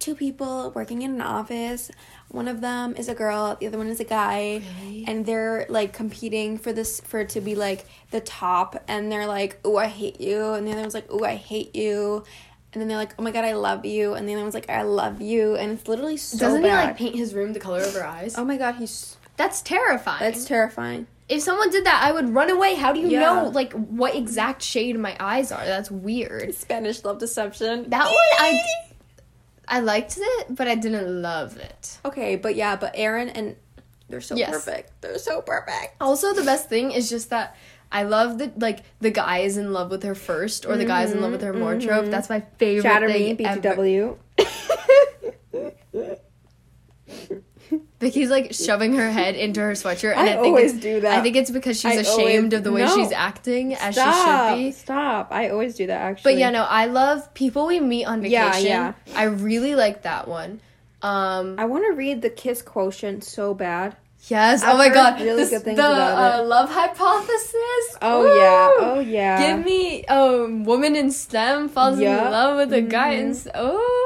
two 0.00 0.16
people 0.16 0.72
working 0.74 1.02
in 1.02 1.12
an 1.14 1.20
office. 1.20 1.88
One 2.28 2.48
of 2.48 2.60
them 2.60 2.96
is 2.96 3.08
a 3.08 3.14
girl, 3.14 3.56
the 3.60 3.68
other 3.68 3.78
one 3.78 3.86
is 3.86 4.00
a 4.00 4.04
guy, 4.04 4.60
Really? 4.80 5.04
and 5.06 5.24
they're 5.24 5.64
like 5.68 5.92
competing 5.92 6.58
for 6.58 6.72
this 6.72 7.00
for 7.00 7.20
it 7.20 7.28
to 7.36 7.40
be 7.40 7.54
like 7.54 7.84
the 8.10 8.20
top. 8.20 8.82
And 8.88 9.12
they're 9.12 9.28
like, 9.28 9.60
"Oh, 9.64 9.76
I 9.76 9.86
hate 9.86 10.20
you," 10.20 10.54
and 10.54 10.66
the 10.66 10.72
other 10.72 10.80
one's 10.80 10.94
like, 10.94 11.06
"Oh, 11.08 11.22
I 11.24 11.36
hate 11.36 11.76
you," 11.76 12.24
and 12.72 12.80
then 12.80 12.88
they're 12.88 12.96
like, 13.04 13.14
"Oh 13.16 13.22
my 13.22 13.30
god, 13.30 13.44
I 13.44 13.52
love 13.54 13.84
you," 13.86 14.14
and 14.14 14.28
the 14.28 14.32
other 14.34 14.42
one's 14.42 14.54
like, 14.54 14.68
"I 14.68 14.82
love 14.82 15.20
you," 15.20 15.54
and 15.54 15.70
it's 15.78 15.86
literally 15.86 16.16
so 16.16 16.36
Doesn't 16.38 16.62
bad. 16.62 16.80
he 16.80 16.86
like 16.88 16.96
paint 16.96 17.14
his 17.14 17.32
room 17.32 17.52
the 17.52 17.60
color 17.60 17.82
of 17.82 17.94
her 17.94 18.04
eyes? 18.04 18.34
oh 18.36 18.44
my 18.44 18.56
god, 18.56 18.74
he's 18.82 19.16
That's 19.36 19.62
terrifying. 19.62 20.20
that's 20.20 20.44
terrifying. 20.44 21.06
if 21.28 21.40
someone 21.42 21.70
did 21.70 21.84
that, 21.86 22.02
I 22.04 22.12
would 22.12 22.28
run 22.34 22.50
away. 22.50 22.74
How 22.74 22.92
do 22.92 23.00
you 23.00 23.08
Yeah. 23.08 23.20
know 23.20 23.48
like 23.48 23.72
what 23.72 24.14
exact 24.14 24.62
shade 24.62 24.98
my 24.98 25.16
eyes 25.18 25.50
are? 25.52 25.64
That's 25.64 25.90
weird. 25.90 26.54
Spanish 26.54 27.02
love 27.04 27.18
deception. 27.18 27.88
That 27.90 28.04
one 28.04 28.14
I 28.38 28.60
I 29.68 29.80
liked 29.80 30.18
it, 30.20 30.46
but 30.54 30.68
I 30.68 30.74
didn't 30.74 31.22
love 31.22 31.56
it. 31.56 31.98
okay, 32.04 32.36
but 32.36 32.54
yeah, 32.56 32.76
but 32.76 32.92
Aaron 32.94 33.28
and 33.30 33.56
they're 34.08 34.20
so 34.20 34.36
Yes. 34.36 34.50
perfect. 34.50 34.92
They're 35.00 35.16
so 35.18 35.40
perfect. 35.40 35.96
Also, 36.00 36.34
the 36.34 36.42
best 36.42 36.68
thing 36.68 36.90
is 36.92 37.08
just 37.08 37.30
that 37.30 37.56
I 37.90 38.02
love 38.02 38.38
that 38.38 38.58
like 38.58 38.80
the 39.00 39.10
guy 39.10 39.38
is 39.38 39.56
in 39.56 39.72
love 39.72 39.90
with 39.90 40.02
her 40.02 40.14
first, 40.14 40.66
or 40.66 40.76
the 40.76 40.84
guy 40.84 41.04
is 41.04 41.12
in 41.12 41.20
love 41.22 41.32
with 41.32 41.42
her 41.42 41.52
more 41.54 41.78
trope. 41.78 42.06
That's 42.06 42.28
my 42.28 42.40
favorite 42.58 42.84
Mm-hmm, 42.84 42.94
Shatter 42.94 43.08
me, 43.08 43.34
thing. 43.34 43.46
ever. 43.46 43.60
BTW. 43.60 44.16
Vicky's 48.00 48.30
like 48.30 48.52
shoving 48.52 48.94
her 48.96 49.10
head 49.10 49.34
into 49.36 49.60
her 49.60 49.72
sweatshirt, 49.72 50.12
and 50.16 50.28
I 50.28 50.32
I, 50.32 50.36
think 50.36 50.46
always 50.46 50.72
it's, 50.74 50.82
do 50.82 51.00
that. 51.00 51.18
I 51.18 51.22
think 51.22 51.36
it's 51.36 51.50
because 51.50 51.76
she's 51.80 51.92
I 51.92 51.94
ashamed 51.94 52.52
always- 52.52 52.52
of 52.54 52.64
the 52.64 52.72
way 52.72 52.82
No. 52.82 52.94
she's 52.96 53.12
acting, 53.12 53.74
as 53.74 53.94
Stop, 53.94 54.14
she 54.14 54.62
should 54.62 54.64
be. 54.66 54.72
Stop. 54.72 55.28
I 55.30 55.48
always 55.50 55.74
do 55.76 55.86
that 55.86 56.00
actually. 56.00 56.32
But 56.34 56.38
yeah, 56.40 56.50
no, 56.50 56.64
I 56.64 56.86
love 56.86 57.32
people 57.34 57.66
we 57.66 57.80
meet 57.80 58.04
on 58.04 58.20
vacation. 58.22 58.66
yeah. 58.66 58.92
yeah. 59.06 59.18
I 59.18 59.24
really 59.24 59.74
like 59.74 60.02
that 60.02 60.26
one. 60.28 60.60
Um, 61.02 61.56
I 61.58 61.64
want 61.64 61.84
to 61.86 61.92
read 61.96 62.22
the 62.22 62.30
kiss 62.30 62.62
quotient 62.62 63.24
so 63.24 63.54
bad. 63.54 63.96
yes. 64.28 64.62
I've 64.62 64.74
oh 64.74 64.78
my 64.78 64.88
god. 64.88 65.20
really 65.20 65.42
This- 65.42 65.50
good 65.50 65.62
things 65.62 65.76
the 65.76 65.86
about 65.86 66.40
uh, 66.40 66.44
love 66.44 66.70
hypothesis. 66.70 67.96
Oh 68.00 68.22
Woo! 68.22 68.36
yeah. 68.38 68.70
Oh 68.94 69.00
yeah. 69.00 69.56
Give 69.56 69.64
me 69.64 70.04
a 70.08 70.46
woman 70.46 70.94
in 70.96 71.10
STEM 71.10 71.68
falls 71.70 71.98
Yeah. 71.98 72.24
in 72.26 72.30
love 72.30 72.56
with 72.56 72.72
a 72.72 72.82
guy 72.82 73.16
Mhm. 73.16 73.46
in 73.46 73.52
oh. 73.54 74.01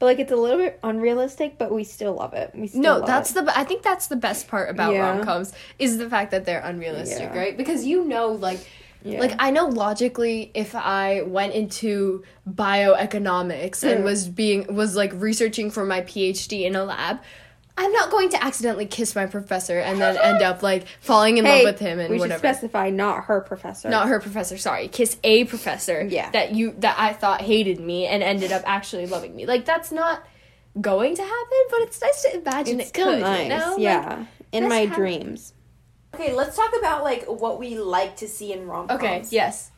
But 0.00 0.06
like 0.06 0.18
it's 0.18 0.32
a 0.32 0.36
little 0.36 0.58
bit 0.58 0.80
unrealistic, 0.82 1.58
but 1.58 1.70
we 1.70 1.84
still 1.84 2.14
love 2.14 2.34
it. 2.34 2.50
We 2.54 2.66
still 2.66 2.80
No, 2.80 3.00
that's 3.06 3.30
it. 3.30 3.34
the. 3.44 3.56
I 3.56 3.62
think 3.62 3.82
that's 3.82 4.08
the 4.08 4.16
best 4.16 4.48
part 4.48 4.68
about 4.70 4.92
Yeah. 4.94 5.08
rom 5.08 5.24
coms 5.24 5.52
is 5.78 5.98
the 5.98 6.10
fact 6.10 6.32
that 6.32 6.44
they're 6.46 6.60
unrealistic, 6.64 7.30
Yeah. 7.32 7.38
right? 7.38 7.56
Because 7.56 7.84
you 7.84 8.04
know, 8.04 8.28
like, 8.32 8.58
Yeah. 9.04 9.20
like 9.20 9.34
I 9.38 9.50
know 9.50 9.66
logically, 9.66 10.50
if 10.54 10.74
I 10.74 11.22
went 11.22 11.52
into 11.54 12.24
bioeconomics 12.48 13.82
and 13.84 14.00
Mm. 14.00 14.04
was 14.04 14.28
being 14.28 14.74
was 14.74 14.96
like 14.96 15.12
researching 15.14 15.70
for 15.70 15.84
my 15.84 16.00
PhD 16.00 16.64
in 16.64 16.74
a 16.76 16.84
lab, 16.84 17.18
I'm 17.82 17.92
not 17.92 18.10
going 18.10 18.28
to 18.30 18.44
accidentally 18.44 18.84
kiss 18.84 19.14
my 19.14 19.24
professor 19.24 19.78
and 19.78 19.98
then 19.98 20.18
end 20.22 20.42
up 20.42 20.62
like 20.62 20.86
falling 21.00 21.38
in 21.38 21.46
hey, 21.46 21.64
love 21.64 21.72
with 21.74 21.80
him 21.80 21.98
and 21.98 22.10
we 22.10 22.18
whatever. 22.18 22.34
should 22.46 22.54
specify 22.56 22.90
not 22.90 23.24
her 23.24 23.40
professor. 23.40 23.88
not 23.88 24.08
her 24.08 24.20
professor 24.20 24.58
sorry 24.58 24.88
kiss 24.88 25.16
a 25.24 25.44
professor 25.44 26.04
Yeah. 26.08 26.30
that 26.32 26.52
you 26.54 26.74
that 26.80 26.96
i 26.98 27.14
thought 27.14 27.40
hated 27.40 27.80
me 27.80 28.06
and 28.06 28.22
ended 28.22 28.52
up 28.52 28.62
actually 28.66 29.06
loving 29.06 29.34
me 29.34 29.46
like 29.46 29.64
that's 29.64 29.90
not 29.90 30.26
going 30.80 31.16
to 31.16 31.22
happen 31.22 31.58
but 31.70 31.80
it's 31.82 32.00
nice 32.02 32.22
to 32.22 32.38
imagine 32.38 32.80
It's 32.80 32.90
it 32.90 32.92
still 32.94 33.12
could 33.14 33.20
nice. 33.22 33.42
you 33.44 33.48
know? 33.48 33.76
yeah. 33.78 34.16
Like, 34.18 34.26
in 34.52 34.68
my 34.68 34.84
how- 34.86 34.94
dreams. 34.94 35.54
Okay, 36.14 36.32
let's 36.34 36.56
talk 36.56 36.72
about 36.78 37.02
like 37.02 37.24
what 37.26 37.58
we 37.58 37.78
like 37.78 38.16
to 38.16 38.28
see 38.28 38.52
in 38.52 38.66
rom 38.66 38.88
coms. 38.88 39.00
okay 39.00 39.24
yes 39.30 39.70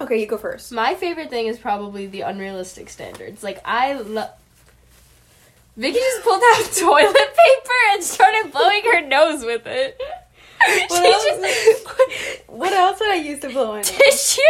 Okay, 0.00 0.20
you 0.20 0.26
go 0.26 0.36
first. 0.36 0.72
my 0.72 0.94
favorite 0.94 1.30
thing 1.30 1.46
is 1.46 1.58
probably 1.58 2.06
the 2.06 2.22
unrealistic 2.22 2.88
standards 2.90 3.42
like 3.44 3.60
i 3.64 3.92
love 3.94 4.30
Vicky 5.76 5.98
just 5.98 6.22
pulled 6.24 6.42
out 6.42 6.64
toilet 6.76 7.14
paper 7.14 7.78
and 7.92 8.02
started 8.02 8.50
blowing 8.52 8.82
her 8.84 9.00
nose 9.06 9.44
with 9.44 9.66
it. 9.66 10.00
What 10.88 11.04
else? 11.04 11.24
just 11.24 12.42
What 12.48 12.72
else 12.72 12.98
would 13.00 13.10
I 13.10 13.16
use 13.16 13.40
to 13.40 13.50
blow 13.50 13.74
in? 13.74 13.82
tissues, 13.82 14.42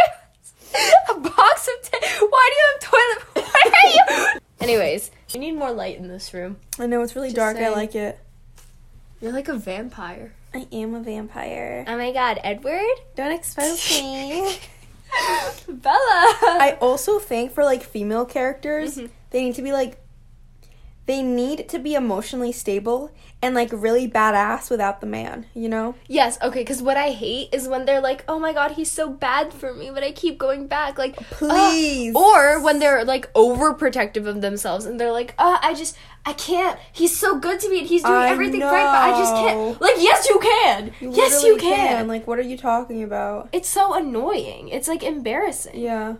a 1.09 1.13
box 1.19 1.67
of. 1.67 1.91
T- 1.91 1.97
Why 2.29 2.49
do 2.49 2.55
you 2.55 2.65
have 2.71 2.79
toilet? 2.81 3.51
Why 3.53 3.71
are 3.73 3.89
you? 4.33 4.39
Anyways, 4.61 5.11
we 5.33 5.39
need 5.41 5.51
more 5.53 5.71
light 5.71 5.97
in 5.97 6.07
this 6.07 6.33
room. 6.33 6.57
I 6.79 6.87
know 6.87 7.01
it's 7.01 7.15
really 7.15 7.27
Just 7.29 7.35
dark. 7.35 7.57
I 7.57 7.69
like 7.69 7.93
it. 7.93 8.17
You're 9.21 9.33
like 9.33 9.47
a 9.49 9.55
vampire. 9.55 10.33
I 10.53 10.65
am 10.71 10.93
a 10.95 11.01
vampire. 11.01 11.83
Oh 11.87 11.97
my 11.97 12.13
god, 12.13 12.39
Edward? 12.43 12.81
Don't 13.15 13.31
expose 13.33 13.89
me. 13.91 14.57
Bella! 15.67 15.93
I 16.41 16.77
also 16.81 17.19
think 17.19 17.51
for 17.51 17.63
like 17.65 17.83
female 17.83 18.25
characters, 18.25 18.97
Mhm. 18.97 19.09
they 19.31 19.43
need 19.43 19.55
to 19.55 19.61
be 19.61 19.73
like 19.73 19.97
they 21.07 21.23
need 21.23 21.69
to 21.69 21.79
be 21.79 21.95
emotionally 21.95 22.51
stable 22.51 23.11
and 23.41 23.55
like 23.55 23.69
really 23.71 24.09
badass 24.09 24.69
without 24.69 24.99
the 24.99 25.07
man, 25.07 25.45
you 25.53 25.69
know? 25.69 25.95
yes, 26.07 26.37
okay, 26.41 26.59
because 26.59 26.81
what 26.81 26.97
I 26.97 27.11
hate 27.11 27.49
is 27.53 27.67
when 27.67 27.85
they're 27.85 28.01
like, 28.01 28.25
oh 28.27 28.37
my 28.39 28.51
god, 28.51 28.71
he's 28.71 28.91
so 28.91 29.09
bad 29.09 29.53
for 29.53 29.73
me, 29.73 29.89
but 29.89 30.03
I 30.03 30.11
keep 30.11 30.37
going 30.37 30.67
back. 30.67 30.97
Like, 30.97 31.15
Please. 31.15 32.13
Uh, 32.13 32.19
or 32.19 32.61
when 32.61 32.79
they're 32.79 33.05
like 33.05 33.31
overprotective 33.33 34.27
of 34.27 34.41
themselves 34.41 34.85
and 34.85 34.99
they're 34.99 35.13
like, 35.13 35.33
uh, 35.37 35.57
I 35.61 35.73
just, 35.73 35.97
I 36.25 36.33
can't. 36.33 36.77
He's 36.91 37.17
so 37.17 37.39
good 37.39 37.61
to 37.61 37.69
me 37.69 37.79
and 37.79 37.87
he's 37.87 38.03
doing 38.03 38.13
I 38.13 38.27
everything 38.27 38.59
right, 38.59 38.71
but 38.71 39.15
I 39.15 39.17
just 39.17 39.33
can't. 39.33 39.81
Like, 39.81 39.95
yes, 39.97 40.27
you 40.27 40.39
can. 40.39 40.91
You 40.99 41.11
yes, 41.13 41.41
you 41.41 41.53
literally 41.53 41.75
can. 41.75 42.07
Like 42.07 42.27
what 42.27 42.37
are 42.37 42.43
you 42.43 42.57
talking 42.57 43.01
about? 43.01 43.47
It's 43.53 43.69
so 43.69 43.93
annoying. 43.93 44.67
It's 44.67 44.89
like 44.89 45.03
embarrassing. 45.03 45.79
Yeah. 45.79 46.15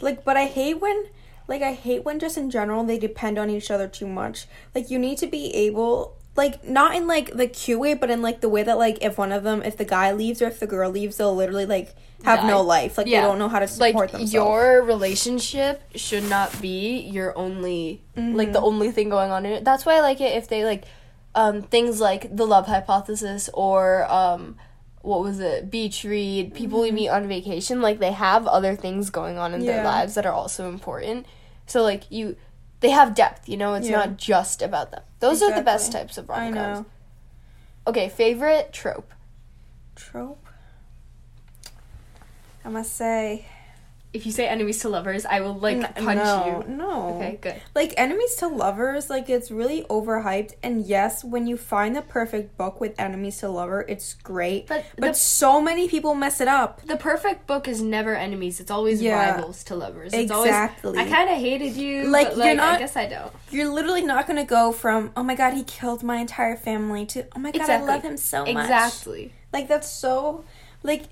Like 0.00 0.24
but 0.24 0.38
I 0.38 0.46
hate 0.46 0.80
when 0.80 1.08
like 1.48 1.62
I 1.62 1.72
hate 1.72 2.04
when 2.04 2.18
just 2.18 2.36
in 2.36 2.50
general 2.50 2.84
they 2.84 2.98
depend 2.98 3.38
on 3.38 3.50
each 3.50 3.70
other 3.70 3.88
too 3.88 4.06
much. 4.06 4.46
Like 4.74 4.90
you 4.90 4.98
need 4.98 5.18
to 5.18 5.26
be 5.26 5.54
able 5.54 6.16
like 6.36 6.64
not 6.68 6.96
in 6.96 7.06
like 7.06 7.30
the 7.36 7.46
cute 7.46 7.78
way, 7.78 7.94
but 7.94 8.10
in 8.10 8.20
like 8.22 8.40
the 8.40 8.48
way 8.48 8.62
that 8.64 8.76
like 8.78 8.98
if 9.02 9.18
one 9.18 9.30
of 9.30 9.42
them 9.44 9.62
if 9.62 9.76
the 9.76 9.84
guy 9.84 10.10
leaves 10.12 10.42
or 10.42 10.46
if 10.46 10.58
the 10.58 10.66
girl 10.66 10.90
leaves, 10.90 11.16
they'll 11.16 11.34
literally 11.34 11.66
like 11.66 11.94
have 12.24 12.40
Die. 12.40 12.48
no 12.48 12.62
life. 12.62 12.98
Like 12.98 13.06
Yeah. 13.06 13.20
they 13.20 13.26
don't 13.28 13.38
know 13.38 13.48
how 13.48 13.60
to 13.60 13.66
like 13.78 13.92
support 13.92 14.10
themselves. 14.12 14.32
your 14.32 14.82
relationship 14.82 15.82
should 15.94 16.28
not 16.28 16.60
be 16.60 17.00
your 17.00 17.36
only 17.38 18.02
like 18.16 18.52
the 18.52 18.60
only 18.60 18.90
thing 18.90 19.08
going 19.10 19.30
on 19.30 19.44
in 19.46 19.52
it 19.52 19.64
that's 19.64 19.84
why 19.84 19.96
i 19.96 20.00
like 20.00 20.20
it 20.20 20.36
if 20.36 20.48
they 20.48 20.64
like 20.64 20.84
um 21.34 21.62
things 21.62 22.00
like 22.00 22.34
the 22.34 22.46
love 22.46 22.66
hypothesis 22.66 23.50
or 23.54 24.04
um 24.10 24.56
what 25.04 25.20
was 25.20 25.38
it 25.38 25.70
beach 25.70 26.02
read 26.04 26.54
people 26.54 26.80
we 26.80 26.88
mm-hmm. 26.88 26.96
meet 26.96 27.08
on 27.10 27.28
vacation 27.28 27.82
like 27.82 27.98
they 27.98 28.12
have 28.12 28.46
other 28.46 28.74
things 28.74 29.10
going 29.10 29.36
on 29.38 29.52
in 29.52 29.64
their 29.64 29.84
lives 29.84 30.14
that 30.14 30.24
are 30.26 30.32
also 30.32 30.68
important. 30.68 31.26
So 31.66 31.82
like 31.82 32.10
you 32.10 32.36
they 32.80 32.90
have 32.90 33.14
depth 33.14 33.48
you 33.48 33.56
know 33.56 33.74
it's 33.74 33.88
Yeah. 33.88 33.96
not 33.96 34.16
just 34.16 34.62
about 34.62 34.90
them. 34.90 35.02
Those 35.20 35.42
are 35.42 35.54
the 35.54 35.62
best 35.62 35.92
types 35.92 36.18
of 36.18 36.30
I 36.30 36.46
rom-coms. 36.46 36.78
know. 36.80 36.86
okay 37.86 38.08
favorite 38.08 38.72
trope? 38.72 39.12
Trope. 39.94 40.46
I 42.64 42.70
must 42.70 42.94
say 42.96 43.46
if 44.14 44.24
you 44.24 44.32
say 44.32 44.46
enemies 44.46 44.78
to 44.78 44.88
lovers 44.88 45.26
i 45.26 45.40
will 45.40 45.54
like 45.58 45.76
N- 45.76 45.92
punch 46.06 46.18
no, 46.18 46.64
you 46.68 46.74
No. 46.76 47.16
okay 47.16 47.38
good 47.40 47.60
like 47.74 47.92
enemies 47.96 48.36
to 48.36 48.46
lovers 48.48 49.10
like 49.10 49.28
it's 49.28 49.50
really 49.50 49.82
overhyped 49.90 50.52
and 50.62 50.86
yes 50.86 51.24
when 51.24 51.46
you 51.46 51.56
find 51.56 51.94
the 51.96 52.02
perfect 52.02 52.56
book 52.56 52.80
with 52.80 52.94
enemies 52.98 53.38
to 53.38 53.48
lover 53.48 53.84
it's 53.88 54.14
great 54.14 54.68
But 54.68 54.84
but 54.96 55.08
the- 55.08 55.14
so 55.14 55.60
many 55.60 55.88
people 55.88 56.14
mess 56.14 56.40
it 56.40 56.48
up 56.48 56.80
The 56.86 56.96
perfect 56.96 57.46
book 57.46 57.66
is 57.68 57.82
never 57.82 58.14
enemies. 58.14 58.60
It's 58.60 58.70
always 58.70 59.02
Yeah. 59.02 59.16
rivals 59.34 59.64
to 59.64 59.74
lovers. 59.74 60.12
It's 60.12 60.30
Exactly. 60.30 60.90
Always, 60.96 61.06
I 61.06 61.10
kind 61.16 61.28
of 61.30 61.36
hated 61.38 61.74
you. 61.76 62.04
Like, 62.04 62.28
but, 62.36 62.44
you're 62.46 62.54
not- 62.54 62.76
I 62.76 62.78
guess 62.78 62.96
I 62.96 63.06
don't. 63.06 63.32
you're 63.50 63.68
literally 63.78 64.02
not 64.02 64.26
gonna 64.28 64.44
go 64.44 64.70
from 64.72 65.10
oh 65.16 65.22
my 65.22 65.34
god 65.34 65.54
he 65.54 65.64
killed 65.64 66.02
my 66.02 66.16
entire 66.18 66.56
family 66.56 67.04
to 67.06 67.24
oh 67.34 67.40
my 67.40 67.50
god 67.50 67.60
Exactly. 67.62 67.88
i 67.90 67.94
love 67.94 68.02
him 68.04 68.16
so 68.16 68.38
much 68.44 68.64
Exactly. 68.64 69.32
like 69.52 69.66
that's 69.68 69.88
so 69.90 70.44
like 70.82 71.04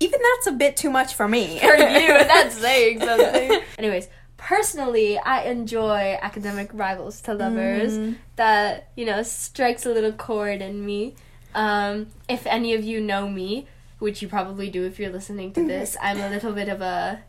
even 0.00 0.20
that's 0.20 0.46
a 0.46 0.52
bit 0.52 0.76
too 0.76 0.90
much 0.90 1.14
for 1.14 1.28
me 1.28 1.58
For 1.60 1.76
you, 1.76 2.08
that's 2.08 2.56
saying 2.56 3.00
something. 3.00 3.60
Anyways, 3.78 4.08
personally, 4.36 5.18
I 5.18 5.42
enjoy 5.42 6.18
academic 6.20 6.70
rivals 6.72 7.20
to 7.22 7.34
lovers. 7.34 7.92
Mm-hmm. 7.92 8.14
That 8.36 8.90
you 8.96 9.06
know 9.06 9.22
strikes 9.22 9.86
a 9.86 9.90
little 9.90 10.12
chord 10.12 10.62
in 10.62 10.84
me. 10.84 11.14
Um, 11.54 12.08
if 12.28 12.46
any 12.46 12.74
of 12.74 12.82
you 12.82 13.00
know 13.00 13.28
me, 13.28 13.66
which 13.98 14.22
you 14.22 14.28
probably 14.28 14.70
do 14.70 14.84
if 14.86 14.98
you're 14.98 15.12
listening 15.12 15.52
to 15.52 15.66
this, 15.66 15.96
I'm 16.00 16.20
a 16.20 16.30
little 16.30 16.52
bit 16.52 16.68
of 16.68 16.80
a 16.80 17.22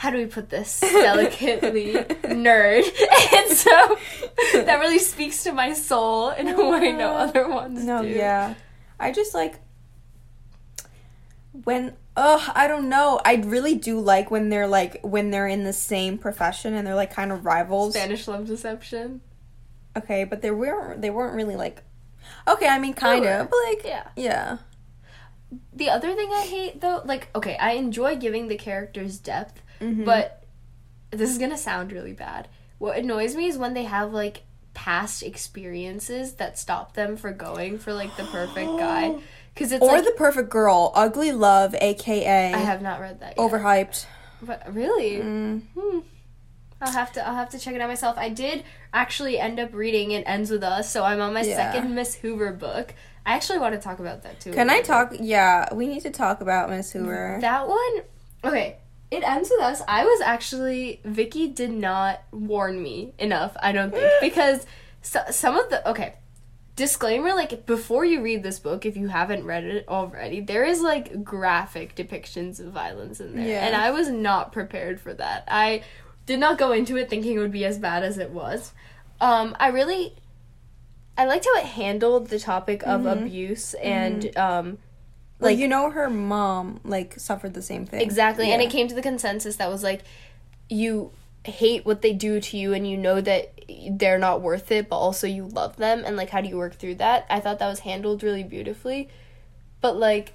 how 0.00 0.10
do 0.10 0.16
we 0.16 0.24
put 0.24 0.48
this 0.48 0.80
delicately 0.80 1.92
nerd 1.92 2.84
and 3.34 3.54
so 3.54 3.98
that 4.64 4.78
really 4.80 4.98
speaks 4.98 5.42
to 5.42 5.52
my 5.52 5.74
soul 5.74 6.30
in 6.30 6.48
a 6.48 6.70
way 6.70 6.90
no 6.90 7.12
other 7.12 7.46
ones 7.46 7.84
no 7.84 8.00
do 8.00 8.08
yeah 8.08 8.54
i 8.98 9.12
just 9.12 9.34
like 9.34 9.60
when 11.64 11.94
ugh 12.16 12.50
i 12.54 12.66
don't 12.66 12.88
know. 12.88 13.20
I 13.24 13.34
really 13.36 13.74
do 13.74 13.98
like 14.00 14.30
when 14.30 14.48
they're 14.48 14.66
like 14.68 15.00
when 15.02 15.30
they're 15.30 15.46
in 15.46 15.64
the 15.64 15.72
same 15.72 16.18
profession 16.18 16.74
and 16.74 16.86
they're 16.86 16.94
like 16.94 17.12
kind 17.12 17.32
of 17.32 17.44
rivals. 17.44 17.94
Spanish 17.94 18.26
love 18.28 18.46
deception. 18.46 19.20
Okay 19.96 20.24
but 20.24 20.42
they 20.42 20.50
weren't 20.50 21.00
they 21.02 21.10
weren't 21.10 21.34
really 21.34 21.56
like 21.56 21.82
okay 22.46 22.68
i 22.68 22.78
mean 22.78 22.94
kind 22.94 23.24
of 23.24 23.50
but 23.50 23.56
like 23.68 23.82
yeah. 23.84 24.08
yeah. 24.16 24.58
The 25.72 25.90
other 25.90 26.14
thing 26.14 26.30
i 26.32 26.42
hate 26.42 26.80
though 26.80 27.02
like 27.04 27.28
okay 27.34 27.56
i 27.56 27.72
enjoy 27.72 28.16
giving 28.16 28.48
the 28.48 28.56
characters 28.56 29.18
depth 29.18 29.62
Mhm. 29.80 30.04
but 30.04 30.44
this 31.10 31.30
is 31.30 31.38
gonna 31.38 31.56
sound 31.58 31.90
really 31.90 32.12
bad. 32.12 32.46
What 32.78 32.96
annoys 32.98 33.34
me 33.34 33.46
is 33.46 33.58
when 33.58 33.74
they 33.74 33.82
have 33.84 34.12
like 34.12 34.42
past 34.74 35.22
experiences 35.24 36.34
that 36.34 36.56
stop 36.58 36.94
them 36.94 37.16
for 37.16 37.32
going 37.32 37.78
for 37.78 37.92
like 37.92 38.16
the 38.16 38.24
perfect 38.24 38.78
guy 38.78 39.16
because 39.60 39.72
it's 39.72 39.82
or 39.82 39.92
like 39.92 40.04
the 40.04 40.10
perfect 40.12 40.48
girl 40.48 40.90
ugly 40.94 41.32
love 41.32 41.74
aka 41.80 42.52
i 42.54 42.58
have 42.58 42.80
not 42.80 42.98
read 43.00 43.20
that 43.20 43.34
yet. 43.36 43.38
overhyped 43.38 44.06
But 44.42 44.72
really? 44.74 45.16
Mm. 45.16 45.62
Hmm. 45.78 45.98
I'll 46.80 46.92
have 46.92 47.12
to 47.12 47.26
I'll 47.28 47.34
have 47.34 47.50
to 47.50 47.58
check 47.58 47.74
it 47.74 47.80
out 47.82 47.88
myself. 47.88 48.16
I 48.16 48.30
did 48.30 48.64
actually 48.94 49.38
end 49.38 49.60
up 49.60 49.74
reading 49.74 50.12
It 50.12 50.22
Ends 50.26 50.50
With 50.50 50.62
Us, 50.62 50.90
so 50.90 51.04
I'm 51.04 51.20
on 51.20 51.34
my 51.34 51.42
Yeah. 51.42 51.56
second 51.72 51.94
Miss 51.94 52.14
Hoover 52.14 52.52
book. 52.54 52.94
I 53.26 53.34
actually 53.34 53.58
want 53.58 53.74
to 53.74 53.80
talk 53.80 53.98
about 53.98 54.22
that 54.22 54.40
too. 54.40 54.52
can 54.52 54.70
i 54.70 54.80
talk 54.80 55.12
yeah 55.20 55.68
we 55.74 55.86
need 55.86 56.00
to 56.04 56.10
talk 56.10 56.40
about 56.40 56.70
miss 56.70 56.90
hoover 56.92 57.36
That 57.42 57.68
one 57.68 57.94
Okay. 58.42 58.78
It 59.10 59.22
ends 59.28 59.50
with 59.50 59.60
us. 59.60 59.82
I 59.86 60.04
was 60.04 60.20
actually 60.22 61.00
Vicky 61.04 61.48
did 61.48 61.70
not 61.70 62.22
warn 62.32 62.82
me 62.82 63.12
enough, 63.18 63.54
I 63.60 63.72
don't 63.72 63.92
think. 63.92 64.10
Because 64.22 64.64
so, 65.02 65.20
some 65.30 65.56
of 65.58 65.68
the 65.68 65.86
okay. 65.90 66.14
Disclaimer 66.80 67.34
like 67.34 67.66
before 67.66 68.06
you 68.06 68.22
read 68.22 68.42
this 68.42 68.58
book, 68.58 68.86
if 68.86 68.96
you 68.96 69.08
haven't 69.08 69.44
read 69.44 69.64
it 69.64 69.86
already, 69.86 70.40
there 70.40 70.64
is 70.64 70.80
like 70.80 71.22
graphic 71.22 71.94
depictions 71.94 72.58
of 72.58 72.72
violence 72.72 73.20
in 73.20 73.36
there. 73.36 73.46
Yeah. 73.46 73.66
And 73.66 73.76
I 73.76 73.90
was 73.90 74.08
not 74.08 74.50
prepared 74.50 74.98
for 74.98 75.12
that. 75.12 75.44
I 75.46 75.82
did 76.24 76.40
not 76.40 76.56
go 76.56 76.72
into 76.72 76.96
it 76.96 77.10
thinking 77.10 77.36
it 77.36 77.38
would 77.38 77.52
be 77.52 77.66
as 77.66 77.78
bad 77.78 78.02
as 78.02 78.16
it 78.16 78.30
was. 78.30 78.72
Um 79.20 79.54
I 79.60 79.68
really 79.68 80.16
I 81.18 81.26
liked 81.26 81.44
how 81.44 81.60
it 81.60 81.66
handled 81.66 82.28
the 82.28 82.38
topic 82.38 82.82
of 82.86 83.04
abuse 83.04 83.74
and 83.74 84.34
um 84.38 84.78
like 85.38 85.50
like- 85.50 85.58
you 85.58 85.68
know 85.68 85.90
her 85.90 86.08
mom 86.08 86.80
like 86.82 87.20
suffered 87.20 87.52
the 87.52 87.60
same 87.60 87.84
thing 87.84 88.00
Exactly. 88.00 88.50
And 88.52 88.62
it 88.62 88.70
came 88.70 88.88
to 88.88 88.94
the 88.94 89.02
consensus 89.02 89.56
that 89.56 89.68
was 89.70 89.82
like, 89.82 90.00
you 90.70 91.12
hate 91.44 91.86
what 91.86 92.02
they 92.02 92.12
do 92.12 92.40
to 92.40 92.56
you 92.56 92.72
and 92.74 92.86
you 92.88 92.96
know 92.96 93.20
that 93.20 93.52
they're 93.92 94.18
not 94.18 94.40
worth 94.42 94.70
it, 94.70 94.88
but 94.88 94.96
also 94.98 95.26
you 95.26 95.46
love 95.46 95.76
them. 95.76 96.02
And 96.04 96.16
like, 96.16 96.30
how 96.30 96.40
do 96.40 96.48
you 96.48 96.56
work 96.58 96.74
through 96.74 96.96
that? 96.96 97.26
I 97.30 97.40
thought 97.40 97.58
that 97.60 97.68
was 97.68 97.80
handled 97.80 98.22
really 98.22 98.44
beautifully. 98.44 99.08
But 99.80 99.96
like, 99.96 100.34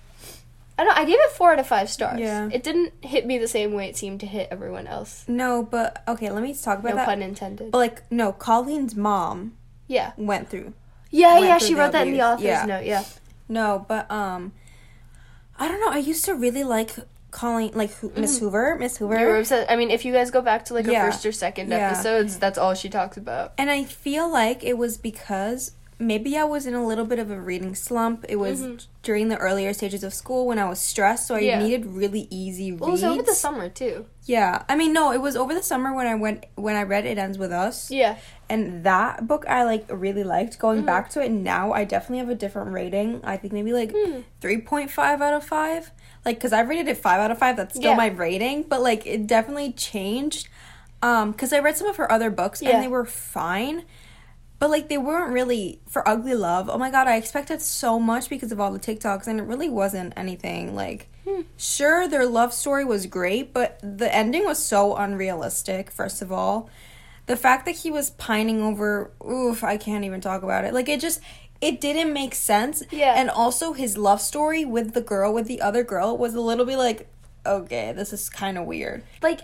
I 0.78 0.84
don't 0.84 0.96
know, 0.96 1.02
I 1.02 1.06
gave 1.06 1.18
it 1.20 1.32
four 1.32 1.54
out 1.54 1.60
of 1.60 1.68
five 1.68 1.90
stars. 1.90 2.20
Yeah. 2.20 2.50
It 2.52 2.64
didn't 2.64 2.94
hit 3.06 3.26
me 3.26 3.38
the 3.38 3.48
same 3.48 3.74
way 3.74 3.88
it 3.88 3.96
seemed 3.96 4.20
to 4.22 4.26
hit 4.26 4.48
everyone 4.52 4.88
else. 4.88 5.24
no 5.28 5.64
but 5.64 6.04
okay 6.08 6.30
let 6.32 6.44
me 6.44 6.54
talk 6.54 6.80
about 6.80 6.90
No 6.90 6.96
that 6.98 7.06
pun 7.06 7.22
intended. 7.22 7.72
but 7.72 7.78
like 7.78 8.12
no 8.12 8.32
colleen's 8.34 8.94
mom 8.96 9.54
yeah. 9.88 10.12
went 10.18 10.50
through 10.50 10.74
Yeah, 11.12 11.36
Went 11.36 11.46
yeah, 11.46 11.58
through 11.60 11.68
she 11.68 11.76
wrote 11.76 11.92
that 11.94 12.08
in 12.08 12.14
the 12.14 12.20
abuse. 12.20 12.34
author's 12.34 12.44
Yeah. 12.46 12.66
note. 12.66 12.86
Yeah. 12.86 13.04
No, 13.48 13.86
but 13.88 14.10
um, 14.12 14.52
I 15.60 15.68
don't 15.70 15.80
know. 15.80 15.90
I 15.92 16.00
used 16.00 16.26
to 16.26 16.34
really 16.34 16.64
like 16.64 16.96
Colleen 17.36 17.72
like 17.76 17.92
Miss 18.16 18.40
Hoover, 18.40 18.78
Miss 18.80 18.96
Hoover, 18.98 19.20
You 19.20 19.26
were 19.28 19.38
obsessed- 19.40 19.70
I 19.70 19.76
mean, 19.76 19.92
if 19.92 20.06
you 20.06 20.14
guys 20.14 20.32
go 20.32 20.42
back 20.42 20.64
to 20.66 20.74
like 20.74 20.86
her 20.86 20.92
Yeah. 20.94 21.06
first 21.06 21.26
or 21.26 21.34
second 21.34 21.70
Yeah. 21.70 21.90
episodes, 21.92 22.38
that's 22.40 22.58
all 22.58 22.74
she 22.76 22.88
talks 22.90 23.18
about. 23.18 23.52
and 23.58 23.70
I 23.70 23.84
feel 23.84 24.30
like 24.32 24.64
it 24.64 24.78
was 24.78 24.96
because 24.98 25.72
maybe 25.98 26.38
I 26.38 26.44
was 26.44 26.66
in 26.66 26.74
a 26.76 26.86
little 26.86 27.06
bit 27.06 27.20
of 27.20 27.30
a 27.32 27.40
reading 27.40 27.74
slump. 27.76 28.26
It 28.28 28.36
was 28.38 28.64
during 29.02 29.28
the 29.30 29.38
earlier 29.38 29.72
stages 29.74 30.04
of 30.04 30.14
school 30.14 30.46
when 30.46 30.60
I 30.60 30.68
was 30.68 30.80
stressed, 30.80 31.28
so 31.28 31.36
I 31.36 31.40
Mm-hmm. 31.40 31.48
Yeah. 31.48 31.60
needed 31.64 31.86
really 31.88 32.28
easy 32.30 32.72
reads. 32.72 32.82
Well, 32.82 32.90
it 32.90 32.94
was 32.94 33.04
over 33.04 33.22
the 33.22 33.34
summer 33.34 33.68
too. 33.70 34.06
yeah, 34.26 34.64
I 34.68 34.76
mean, 34.76 34.92
no, 34.94 35.12
it 35.12 35.22
was 35.22 35.36
over 35.36 35.54
the 35.54 35.64
summer 35.64 35.94
when 35.94 36.08
I 36.08 36.16
went 36.16 36.46
when 36.56 36.76
I 36.76 36.84
read 36.84 37.06
It 37.06 37.18
Ends 37.18 37.38
with 37.38 37.52
Us. 37.52 37.92
Yeah. 37.92 38.16
and 38.48 38.84
that 38.84 39.26
book 39.28 39.44
I 39.50 39.64
like 39.64 39.86
really 39.90 40.24
liked. 40.24 40.60
Going 40.60 40.78
Mm-hmm. 40.80 40.86
back 40.86 41.10
to 41.12 41.22
it 41.22 41.32
now, 41.32 41.72
I 41.74 41.84
definitely 41.84 42.20
have 42.20 42.30
a 42.30 42.36
different 42.36 42.72
rating. 42.72 43.20
I 43.24 43.38
think 43.38 43.52
maybe 43.54 43.74
like 43.74 43.92
Hmm. 43.92 44.20
three 44.42 44.60
point 44.62 44.92
five 44.92 45.22
out 45.22 45.34
of 45.34 45.44
five. 45.44 45.92
Like, 46.26 46.40
cause 46.40 46.52
I 46.54 46.62
rated 46.62 46.88
it 46.88 46.98
five 46.98 47.20
out 47.20 47.30
of 47.32 47.38
five. 47.38 47.56
That's 47.56 47.76
still 47.76 47.92
Yeah. 47.92 47.96
my 47.98 48.08
rating, 48.08 48.64
but 48.64 48.82
like 48.82 49.06
it 49.06 49.28
definitely 49.28 49.72
changed. 49.74 50.48
Um, 51.02 51.34
cause 51.34 51.54
I 51.54 51.60
read 51.60 51.78
some 51.78 51.88
of 51.88 51.98
her 51.98 52.12
other 52.12 52.32
books 52.32 52.62
Yeah. 52.62 52.72
and 52.72 52.84
they 52.84 52.88
were 52.88 53.06
fine, 53.06 53.84
but 54.58 54.70
like 54.72 54.90
they 54.90 54.98
weren't 54.98 55.32
really 55.32 55.82
for 55.88 56.08
Ugly 56.08 56.34
Love. 56.34 56.68
Oh 56.70 56.78
my 56.80 56.90
god, 56.90 57.08
I 57.08 57.18
expected 57.18 57.62
so 57.62 58.00
much 58.00 58.28
because 58.30 58.52
of 58.52 58.60
all 58.60 58.72
the 58.72 58.80
TikToks, 58.80 59.28
and 59.28 59.40
it 59.40 59.44
really 59.44 59.70
wasn't 59.70 60.14
anything. 60.18 60.74
Like, 60.76 61.10
Hmm. 61.28 61.42
sure, 61.58 62.08
their 62.08 62.26
love 62.26 62.54
story 62.54 62.86
was 62.86 63.06
great, 63.06 63.54
but 63.54 63.80
the 63.84 64.14
ending 64.14 64.46
was 64.46 64.58
so 64.64 64.96
unrealistic. 64.96 65.92
First 65.92 66.22
of 66.24 66.32
all, 66.32 66.70
the 67.28 67.36
fact 67.36 67.66
that 67.66 67.78
he 67.78 67.90
was 67.90 68.12
pining 68.12 68.62
over 68.62 69.10
oof 69.28 69.64
i 69.64 69.78
can't 69.78 70.06
even 70.06 70.22
talk 70.22 70.44
about 70.44 70.64
it 70.64 70.76
like 70.76 70.88
it 70.88 71.00
just 71.00 71.20
it 71.62 71.80
didn't 71.82 72.14
make 72.14 72.36
sense. 72.36 72.84
Yeah. 72.92 73.14
And 73.20 73.30
also 73.30 73.74
his 73.74 73.98
love 73.98 74.22
story 74.22 74.66
with 74.66 74.94
the 74.94 75.02
girl 75.02 75.34
with 75.34 75.48
the 75.48 75.62
other 75.62 75.84
girl 75.84 76.18
was 76.18 76.34
a 76.36 76.42
little 76.42 76.66
bit 76.66 76.78
like, 76.78 77.08
okay, 77.46 77.92
this 77.94 78.12
is 78.14 78.30
kind 78.30 78.58
of 78.58 78.66
weird. 78.66 79.04
like 79.22 79.42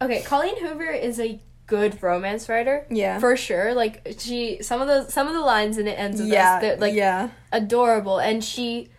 okay 0.00 0.20
colleen 0.22 0.58
hoover 0.60 0.90
is 0.90 1.20
a 1.20 1.40
good 1.68 2.02
romance 2.02 2.48
writer 2.48 2.84
Yeah. 2.90 3.20
for 3.20 3.36
sure 3.36 3.72
like 3.72 4.16
she 4.18 4.60
some 4.62 4.80
of 4.82 4.88
the 4.88 5.08
some 5.08 5.28
of 5.28 5.32
the 5.34 5.40
lines 5.40 5.78
in 5.78 5.86
it 5.86 5.96
ends 5.96 6.18
of 6.18 6.26
yeah. 6.26 6.58
this 6.60 6.80
like 6.80 6.92
yeah. 6.94 7.28
adorable 7.52 8.18
and 8.18 8.42
she 8.42 8.90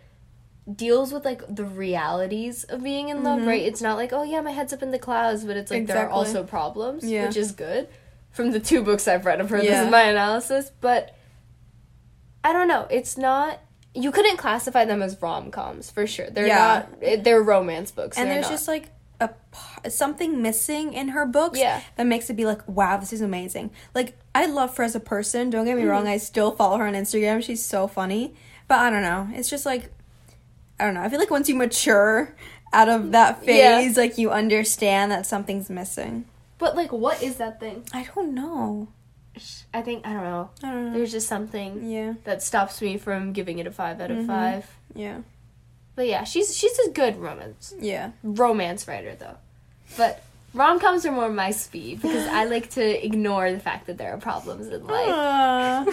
deals 0.74 1.12
with 1.12 1.25
like 1.25 1.41
the 1.53 1.65
realities 1.65 2.63
of 2.63 2.82
being 2.82 3.10
in 3.10 3.22
love 3.22 3.46
right 3.46 3.62
it's 3.63 3.82
not 3.82 3.98
like 3.98 4.13
oh 4.13 4.24
yeah 4.24 4.39
my 4.39 4.51
head's 4.51 4.72
up 4.72 4.82
in 4.82 4.91
the 4.91 4.98
clouds 5.00 5.43
but 5.43 5.58
it's 5.58 5.70
like 5.70 5.88
there 5.88 5.98
are 5.98 6.05
Mm-hmm. 6.05 6.13
Also 6.13 6.43
problems 6.46 7.03
Yeah. 7.03 7.27
which 7.27 7.36
is 7.36 7.51
good 7.51 7.89
from 8.32 8.51
the 8.51 8.62
two 8.62 8.82
books 8.82 9.08
i've 9.10 9.25
read 9.25 9.41
of 9.41 9.50
her 9.50 9.60
this 9.60 9.77
is 9.86 9.91
my 9.91 10.03
analysis 10.03 10.72
but 10.79 11.13
i 12.43 12.51
don't 12.53 12.67
know. 12.67 12.88
It's 12.89 13.17
not 13.17 13.59
you 13.95 14.12
couldn't 14.12 14.38
classify 14.38 14.85
them 14.85 15.03
as 15.03 15.21
rom-coms 15.21 15.91
for 15.91 16.07
sure. 16.07 16.29
They're 16.29 16.47
Yeah. 16.47 16.85
not 17.01 17.23
they're 17.23 17.41
romance 17.43 17.91
books. 17.91 18.17
And 18.17 18.29
there's 18.29 18.43
not. 18.45 18.51
just 18.51 18.67
like 18.67 18.89
a 19.19 19.29
something 19.89 20.41
missing 20.41 20.93
in 20.93 21.09
her 21.09 21.25
books 21.25 21.59
Yeah. 21.59 21.81
that 21.95 22.07
makes 22.07 22.29
it 22.29 22.33
be 22.35 22.45
like 22.45 22.67
wow 22.67 22.97
this 22.97 23.13
is 23.13 23.21
amazing. 23.21 23.69
Like 23.93 24.17
i 24.33 24.45
love 24.47 24.75
her 24.77 24.83
as 24.83 24.95
a 24.95 25.00
person. 25.00 25.50
Don't 25.50 25.65
get 25.65 25.77
me 25.77 25.83
wrong. 25.83 26.03
Mm-hmm. 26.03 26.13
i 26.13 26.17
still 26.17 26.51
follow 26.51 26.77
her 26.77 26.88
on 26.88 26.93
instagram. 26.93 27.43
She's 27.43 27.63
so 27.63 27.88
funny. 27.88 28.33
But 28.67 28.79
i 28.79 28.89
don't 28.89 29.03
know. 29.03 29.29
It's 29.33 29.50
just 29.50 29.65
like 29.65 29.91
i 30.79 30.85
don't 30.85 30.95
know. 30.95 31.01
I 31.03 31.09
feel 31.09 31.19
like 31.19 31.29
once 31.29 31.47
you 31.47 31.55
mature 31.55 32.35
out 32.73 32.89
of 32.89 33.12
that 33.12 33.43
Yeah. 33.43 33.77
phase 33.79 33.95
like 33.95 34.17
you 34.17 34.31
understand 34.31 35.12
that 35.12 35.25
something's 35.27 35.69
missing. 35.69 36.25
But 36.57 36.75
like 36.75 36.91
what 36.91 37.21
is 37.21 37.35
that 37.35 37.59
thing? 37.59 37.83
I 37.93 38.07
don't 38.15 38.33
know 38.33 38.88
i 39.74 39.82
think 39.82 40.06
i 40.06 40.13
don't 40.13 40.24
know 40.24 40.50
i 40.63 40.72
don't 40.72 40.86
know 40.86 40.94
there's 40.98 41.12
just 41.12 41.28
something 41.28 41.90
yeah 41.90 42.13
that 42.24 42.42
stops 42.44 42.82
me 42.82 42.98
from 42.98 43.34
giving 43.34 43.58
it 43.60 43.66
a 43.68 43.72
five 43.72 44.00
out 44.00 44.12
of 44.12 44.18
Mhm. 44.18 44.28
five 44.28 44.70
yeah 44.96 45.20
but 45.96 46.06
yeah 46.08 46.24
she's 46.24 46.56
she's 46.56 46.78
a 46.80 46.92
good 46.92 47.18
romance 47.18 47.74
yeah 47.80 48.12
romance 48.24 48.88
writer 48.88 49.16
though. 49.16 49.38
But 49.98 50.24
rom 50.54 50.80
coms 50.80 51.06
are 51.06 51.12
more 51.12 51.30
my 51.30 51.52
speed 51.52 52.02
because 52.02 52.28
I 52.28 52.46
like 52.46 52.70
to 52.72 53.06
ignore 53.06 53.52
the 53.52 53.60
fact 53.60 53.88
that 53.88 53.98
there 53.98 54.12
are 54.13 54.18
problems 54.18 54.68
in 54.68 54.86
life. 54.86 55.10
Uh, 55.10 55.92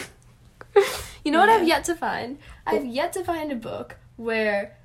You 1.24 1.32
know 1.32 1.40
what 1.40 1.50
I've 1.50 1.66
yet 1.68 1.84
to 1.84 1.94
find? 1.94 2.38
I've 2.66 2.86
yet 2.86 3.12
to 3.14 3.24
find 3.24 3.52
a 3.52 3.56
book 3.56 3.96
where 4.16 4.76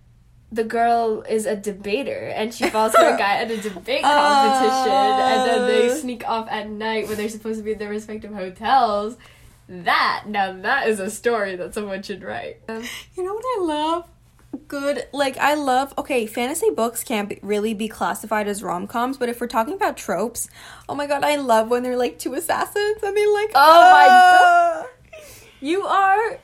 the 0.55 0.63
girl 0.63 1.21
is 1.29 1.45
a 1.45 1.55
debater 1.55 2.31
and 2.35 2.53
she 2.53 2.69
falls 2.69 2.93
for 2.93 3.05
a 3.05 3.17
guy 3.17 3.35
at 3.41 3.51
a 3.51 3.57
debate 3.69 4.01
competition 4.03 4.93
and 4.93 5.49
then 5.49 5.67
they 5.67 5.89
Uh. 5.89 5.95
sneak 5.95 6.27
off 6.27 6.47
at 6.49 6.69
night 6.69 7.07
when 7.07 7.17
they're 7.17 7.29
supposed 7.29 7.59
to 7.59 7.63
be 7.63 7.73
in 7.73 7.77
their 7.77 7.89
respective 7.89 8.33
hotels. 8.33 9.17
That 9.67 10.23
now 10.27 10.53
that 10.61 10.87
is 10.87 10.99
a 10.99 11.09
story 11.09 11.55
that 11.55 11.73
someone 11.73 12.03
should 12.03 12.23
write. 12.23 12.57
You 12.69 13.23
know 13.23 13.33
what 13.33 13.45
I 13.57 13.61
love? 13.63 14.09
Good, 14.69 15.07
like 15.11 15.37
I 15.37 15.55
love. 15.55 15.93
Okay, 15.97 16.25
fantasy 16.25 16.69
books 16.69 17.03
can't 17.03 17.27
be, 17.27 17.39
really 17.41 17.73
be 17.73 17.87
classified 17.89 18.47
as 18.47 18.63
rom 18.63 18.87
coms, 18.87 19.17
but 19.17 19.27
if 19.27 19.41
we're 19.41 19.47
talking 19.47 19.73
about 19.73 19.97
tropes, 19.97 20.49
oh 20.87 20.95
my 20.95 21.07
god, 21.07 21.23
I 21.25 21.35
love 21.35 21.69
when 21.69 21.83
they're 21.83 21.97
like 21.97 22.17
two 22.19 22.33
assassins 22.35 23.03
and 23.03 23.17
they 23.17 23.27
like. 23.27 23.51
Oh 23.53 23.91
my 23.91 24.05
god! 24.07 24.85
You 25.59 25.81
are 25.83 26.37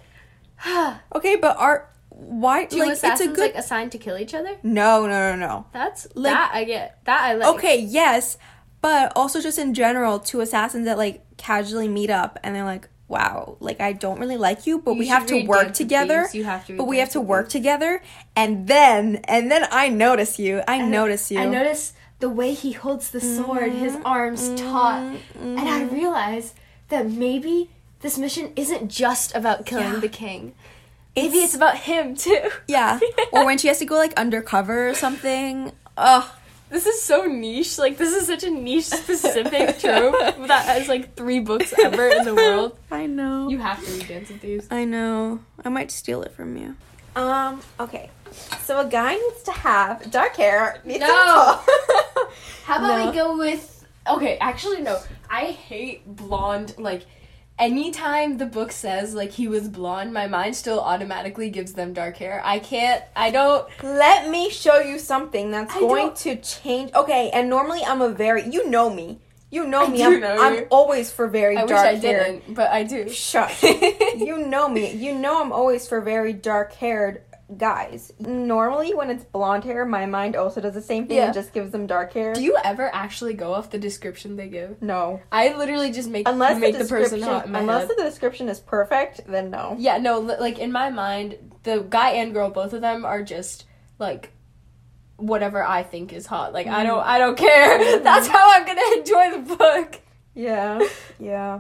Okay, 1.16 1.36
but 1.38 1.56
are 1.58 1.88
why 2.14 2.66
two 2.66 2.80
like 2.80 2.94
assassins 2.94 3.22
it's 3.22 3.32
a 3.32 3.36
good? 3.36 3.54
like 3.54 3.56
assigned 3.56 3.92
to 3.94 3.98
kill 3.98 4.18
each 4.18 4.34
other. 4.34 4.58
no, 4.64 5.08
no, 5.08 5.32
no, 5.32 5.36
no. 5.36 5.66
That's 5.72 6.08
Like- 6.14 6.34
that 6.34 6.52
I 6.54 6.64
get. 6.66 7.04
That 7.06 7.22
I 7.22 7.34
like. 7.34 7.56
Okay, 7.56 7.80
yes, 7.80 8.38
but 8.82 9.14
also 9.16 9.42
just 9.42 9.58
in 9.58 9.74
general, 9.74 10.20
two 10.20 10.42
assassins 10.42 10.86
that 10.86 10.98
like 10.98 11.24
casually 11.38 11.88
meet 11.88 12.10
up 12.10 12.40
and 12.44 12.56
they're 12.56 12.66
like, 12.66 12.90
"Wow, 13.08 13.58
like 13.60 13.80
I 13.80 13.94
don't 13.94 14.20
really 14.20 14.38
like 14.38 14.68
you, 14.68 14.80
but 14.80 14.94
You 14.94 15.00
we 15.00 15.08
have 15.08 15.26
to 15.28 15.44
work 15.46 15.74
together." 15.74 16.28
You 16.34 16.44
have 16.44 16.66
to 16.68 16.78
but 16.78 16.86
we 16.86 16.98
have 17.00 17.10
to 17.12 17.22
work 17.22 17.50
together, 17.50 18.02
and 18.36 18.68
then 18.68 19.18
and 19.26 19.52
then 19.52 19.68
I 19.72 19.90
notice 19.90 20.40
you. 20.40 20.62
I 20.68 20.82
notice 20.82 21.32
you. 21.32 21.40
I 21.40 21.46
notice 21.46 21.94
the 22.20 22.30
way 22.30 22.54
he 22.54 22.72
holds 22.74 23.10
the 23.12 23.22
sword, 23.22 23.72
his 23.72 23.94
mm-hmm. 23.94 24.06
arms 24.06 24.50
taut, 24.60 25.02
mm-hmm. 25.02 25.58
and 25.58 25.68
I 25.68 25.84
realize 25.84 26.54
that 26.90 27.10
maybe 27.10 27.72
this 28.02 28.18
mission 28.18 28.52
isn't 28.56 28.90
just 28.90 29.36
about 29.36 29.66
killing 29.66 29.94
Yeah. 29.94 30.00
the 30.00 30.10
king. 30.10 30.54
Maybe 31.16 31.40
it's 31.40 31.56
about 31.56 31.78
him 31.78 32.16
too. 32.16 32.50
Yeah. 32.68 33.00
or 33.32 33.46
when 33.46 33.58
she 33.58 33.68
has 33.68 33.80
to 33.80 33.86
go 33.86 33.96
like 33.96 34.14
undercover 34.18 34.90
or 34.90 34.94
something. 34.94 35.72
Ugh. 35.98 36.30
This 36.70 36.86
is 36.86 37.02
so 37.02 37.26
niche. 37.26 37.78
Like 37.78 37.98
this 37.98 38.14
is 38.14 38.28
such 38.28 38.44
a 38.46 38.50
niche 38.50 38.86
specific 38.86 39.78
trope 39.80 40.16
that 40.48 40.66
has 40.66 40.88
like 40.88 41.16
three 41.16 41.42
books 41.42 41.74
ever 41.84 42.08
in 42.08 42.24
the 42.24 42.34
world. 42.34 42.78
I 42.92 43.08
know. 43.08 43.50
You 43.50 43.58
have 43.60 43.84
to 43.86 43.92
read 43.92 44.08
Dance 44.08 44.30
with 44.30 44.40
Thieves. 44.42 44.68
I 44.72 44.86
know. 44.86 45.42
I 45.66 45.70
might 45.70 45.92
steal 45.92 46.24
it 46.24 46.32
from 46.32 46.56
you. 46.56 46.76
Um, 47.16 47.62
okay. 47.78 48.10
So 48.62 48.80
a 48.80 48.86
guy 48.86 49.16
needs 49.16 49.44
to 49.44 49.52
have 49.52 50.10
dark 50.10 50.38
hair. 50.38 50.82
No. 50.86 51.60
How 52.64 52.78
about 52.78 53.00
No. 53.00 53.10
we 53.10 53.16
go 53.18 53.38
with 53.38 53.86
Okay, 54.08 54.38
actually 54.40 54.82
no. 54.82 55.00
I 55.30 55.46
hate 55.48 56.06
blonde 56.08 56.76
like 56.78 57.06
anytime 57.62 58.38
the 58.38 58.46
book 58.46 58.72
says 58.72 59.14
like 59.14 59.32
he 59.32 59.48
was 59.48 59.70
blonde, 59.70 60.12
my 60.14 60.28
mind 60.28 60.56
still 60.56 60.82
automatically 60.82 61.50
gives 61.50 61.74
them 61.74 61.94
dark 61.94 62.18
hair. 62.18 62.42
I 62.44 62.60
can't 62.60 63.02
I 63.16 63.32
don't 63.32 63.66
Let 63.84 64.30
me 64.30 64.50
show 64.50 64.80
you 64.80 65.00
something 65.00 65.52
that's 65.52 65.74
I 65.76 65.80
going 65.80 66.08
don't- 66.08 66.16
to 66.18 66.36
change. 66.38 66.92
Okay, 66.94 67.30
and 67.34 67.50
normally 67.50 67.82
I'm 67.84 68.02
a 68.02 68.10
very 68.10 68.50
you 68.50 68.68
know 68.70 68.90
me. 68.90 69.20
You 69.54 69.68
know 69.68 69.86
me. 69.88 70.02
I'm, 70.02 70.20
know 70.22 70.38
I'm 70.42 70.66
always 70.72 71.12
for 71.12 71.28
very 71.28 71.58
I 71.58 71.64
wish 71.66 71.74
I 71.74 71.96
hair. 71.96 72.24
didn't, 72.24 72.56
but 72.56 72.70
I 72.72 72.84
do. 72.84 73.10
Shut. 73.10 73.52
you 73.64 74.38
know 74.48 74.70
me. 74.70 74.94
You 74.94 75.14
know 75.14 75.42
I'm 75.42 75.52
always 75.52 75.88
for 75.88 76.00
very 76.02 76.32
dark 76.34 76.74
haired 76.74 77.22
guys. 77.58 78.12
Normally 78.20 78.94
when 78.94 79.10
it's 79.10 79.24
blonde 79.24 79.64
hair, 79.64 79.86
my 79.86 80.06
mind 80.06 80.36
also 80.36 80.62
does 80.62 80.74
the 80.74 80.82
same 80.82 81.08
thing 81.08 81.18
Yeah. 81.18 81.26
and 81.26 81.34
just 81.34 81.54
gives 81.54 81.72
them 81.72 81.88
dark 81.88 82.14
hair. 82.14 82.34
Do 82.34 82.42
you 82.42 82.58
ever 82.64 82.90
actually 82.94 83.34
go 83.34 83.54
off 83.54 83.70
the 83.70 83.78
description 83.78 84.36
they 84.36 84.48
give? 84.48 84.82
no. 84.82 85.22
I 85.32 85.56
literally 85.56 85.92
just 85.92 86.10
make 86.10 86.28
Unless 86.28 86.60
make 86.60 86.74
the 86.78 86.84
the, 86.84 86.90
person 86.90 87.20
description 87.20 87.28
hot 87.34 87.46
in 87.46 87.52
my 87.52 87.60
unless 87.60 87.88
head. 87.88 87.98
the 87.98 88.04
description 88.04 88.50
is 88.50 88.60
perfect, 88.60 89.22
then 89.28 89.52
no. 89.52 89.76
Yeah, 89.78 89.98
no, 89.98 90.20
like 90.20 90.60
in 90.60 90.72
my 90.72 90.90
mind, 90.90 91.36
the 91.64 91.86
guy 91.90 92.12
and 92.12 92.34
girl, 92.34 92.50
both 92.50 92.74
of 92.74 92.82
them 92.82 93.06
are 93.06 93.24
just 93.24 93.66
like 94.00 94.32
whatever 95.18 95.64
I 95.64 95.84
think 95.84 96.14
is 96.14 96.26
hot. 96.26 96.54
Like 96.54 96.68
I 96.68 96.84
mm. 96.84 96.88
don't, 96.88 97.06
I 97.06 97.18
don't 97.18 97.38
care. 97.38 97.80
Mm. 97.80 98.04
That's 98.10 98.28
how 98.28 98.52
I'm 98.52 98.66
gonna 98.66 98.82
enjoy 98.98 99.32
the 99.38 99.56
book. 99.56 100.00
Yeah. 100.34 100.82
Yeah. 101.20 101.60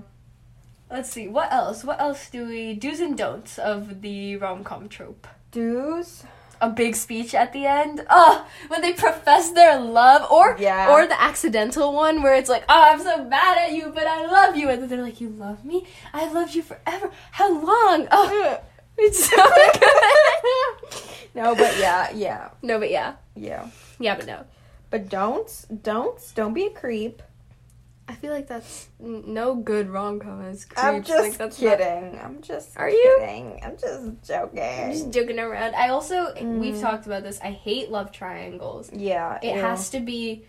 Let's 0.90 1.10
see, 1.10 1.28
what 1.30 1.54
else? 1.54 1.84
What 1.86 2.02
else 2.02 2.30
do 2.30 2.48
we 2.48 2.74
do's 2.74 3.00
and 3.00 3.18
don'ts 3.18 3.58
of 3.58 4.02
the 4.02 4.36
rom 4.38 4.64
com 4.64 4.90
trope? 4.90 5.26
Dues. 5.52 6.24
A 6.64 6.70
big 6.70 6.96
speech 6.96 7.34
at 7.34 7.54
the 7.54 7.66
end. 7.66 8.06
Oh, 8.10 8.46
when 8.68 8.82
they 8.82 8.94
profess 8.94 9.50
their 9.52 9.80
love, 9.80 10.30
or 10.32 10.56
Yeah. 10.60 10.92
or 10.92 11.08
the 11.08 11.20
accidental 11.20 11.92
one 11.92 12.22
where 12.22 12.36
it's 12.36 12.50
like, 12.50 12.64
oh, 12.70 12.90
I'm 12.92 13.00
so 13.02 13.24
mad 13.26 13.58
at 13.58 13.72
you, 13.74 13.92
but 13.94 14.06
I 14.06 14.28
love 14.28 14.56
you, 14.56 14.70
and 14.70 14.80
then 14.82 14.88
they're 14.90 15.02
like, 15.02 15.20
you 15.20 15.30
love 15.30 15.66
me? 15.66 15.88
I 16.14 16.32
loved 16.32 16.54
you 16.54 16.62
forever. 16.62 17.10
How 17.32 17.50
long? 17.52 18.08
Oh, 18.12 18.60
it's 18.98 19.28
so 19.28 19.36
good. 19.80 21.02
No, 21.34 21.56
but 21.56 21.78
yeah, 21.80 22.12
yeah, 22.14 22.50
no, 22.62 22.78
but 22.78 22.92
yeah, 22.92 23.16
yeah. 23.36 23.68
yeah, 24.00 24.16
but 24.16 24.28
no. 24.28 24.46
But 24.92 25.10
don't, 25.10 25.50
don't, 25.82 26.20
don't 26.36 26.54
be 26.54 26.68
a 26.68 26.70
creep. 26.70 27.24
I 28.12 28.16
feel 28.16 28.34
like 28.34 28.48
that's 28.48 28.90
no 29.00 29.56
good 29.56 29.90
rom 29.90 30.20
com 30.20 30.42
is 30.46 30.66
creeps. 30.66 30.84
I'm 30.84 31.02
just 31.02 31.24
like, 31.24 31.38
that's 31.38 31.62
not- 31.62 31.78
kidding. 31.78 32.20
I'm 32.22 32.42
just 32.42 32.78
Are 32.78 32.90
you? 32.90 33.18
I'm 33.22 33.78
just 33.78 34.28
joking. 34.28 34.60
I'm 34.62 34.92
just 34.92 35.12
joking 35.12 35.40
around. 35.40 35.76
I 35.76 35.90
also 35.90 36.34
we've 36.36 36.76
Mm. 36.76 36.82
talked 36.82 37.06
about 37.06 37.24
this. 37.24 37.40
I 37.42 37.52
hate 37.52 37.90
love 37.90 38.12
triangles. 38.12 38.92
yeah, 38.92 39.40
It 39.42 39.56
ew. 39.56 39.62
has 39.62 39.90
to 39.92 40.02
be. 40.02 40.44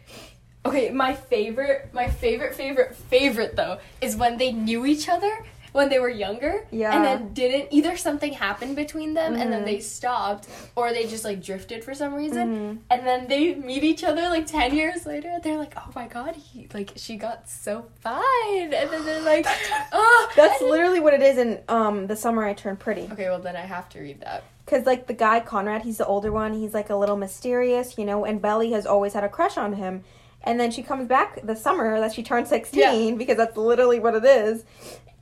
Okay, 0.67 0.91
my 0.91 1.15
favorite, 1.15 1.91
my 1.93 2.09
favorite, 2.09 2.55
favorite, 2.57 2.95
favorite 2.97 3.55
though 3.57 3.79
is 4.01 4.17
when 4.17 4.39
they 4.39 4.51
knew 4.53 4.85
each 4.87 5.09
other 5.09 5.33
when 5.73 5.89
they 5.89 5.99
were 5.99 6.09
younger. 6.09 6.67
Yeah. 6.71 6.95
And 6.95 7.05
then 7.05 7.33
didn't 7.35 7.69
either 7.73 7.97
something 7.97 8.33
happened 8.33 8.77
between 8.77 9.15
them 9.15 9.35
and 9.35 9.53
then 9.53 9.65
they 9.65 9.81
stopped 9.81 10.49
or 10.77 10.93
they 10.93 11.07
just 11.07 11.25
like 11.25 11.43
drifted 11.43 11.83
for 11.85 11.95
some 11.95 12.15
reason. 12.15 12.49
Mhm. 12.49 12.79
And 12.91 13.07
then 13.07 13.27
they 13.29 13.55
meet 13.55 13.83
each 13.83 14.05
other 14.05 14.23
like 14.29 14.47
ten 14.47 14.75
years 14.75 15.07
later. 15.07 15.39
They're 15.43 15.59
like, 15.59 15.75
oh 15.77 15.91
my 15.95 16.07
god, 16.07 16.37
he 16.37 16.69
like 16.75 16.93
she 16.97 17.17
got 17.17 17.49
so 17.49 17.87
fine. 18.01 18.73
And 18.75 18.91
then 18.91 19.05
they're 19.05 19.23
like, 19.23 19.47
oh, 19.93 20.33
That's 20.37 20.61
literally 20.63 21.01
what 21.01 21.15
it 21.15 21.23
is 21.23 21.39
in 21.39 21.61
um 21.69 22.07
the 22.07 22.17
summer 22.17 22.45
I 22.45 22.53
turned 22.55 22.79
pretty. 22.79 23.09
Okay, 23.13 23.29
well 23.29 23.41
then 23.41 23.57
I 23.57 23.63
have 23.63 23.89
to 23.91 24.01
read 24.01 24.21
that. 24.21 24.45
Cause 24.67 24.87
like 24.87 25.07
the 25.07 25.15
guy 25.15 25.41
Conrad, 25.41 25.83
he's 25.83 25.99
the 25.99 26.07
older 26.07 26.31
one. 26.31 26.53
He's 26.53 26.73
like 26.73 26.89
a 26.91 26.97
little 26.97 27.17
mysterious, 27.17 27.99
you 27.99 28.05
know. 28.05 28.25
And 28.25 28.41
Belly 28.41 28.71
has 28.73 28.87
always 28.87 29.13
had 29.15 29.25
a 29.25 29.29
crush 29.29 29.57
on 29.57 29.73
him. 29.75 30.05
And 30.45 30.59
then 30.59 30.71
she 30.73 30.83
comes 30.83 31.07
back 31.09 31.41
the 31.45 31.55
summer 31.55 32.01
that 32.01 32.13
she 32.15 32.23
turned 32.23 32.49
sixteen 32.49 33.17
because 33.17 33.37
that's 33.37 33.57
literally 33.57 34.01
what 34.01 34.15
it 34.15 34.25
is. 34.25 34.65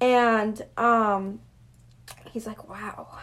And 0.01 0.61
um, 0.77 1.41
he's 2.33 2.47
like, 2.47 2.69
"Wow, 2.69 3.19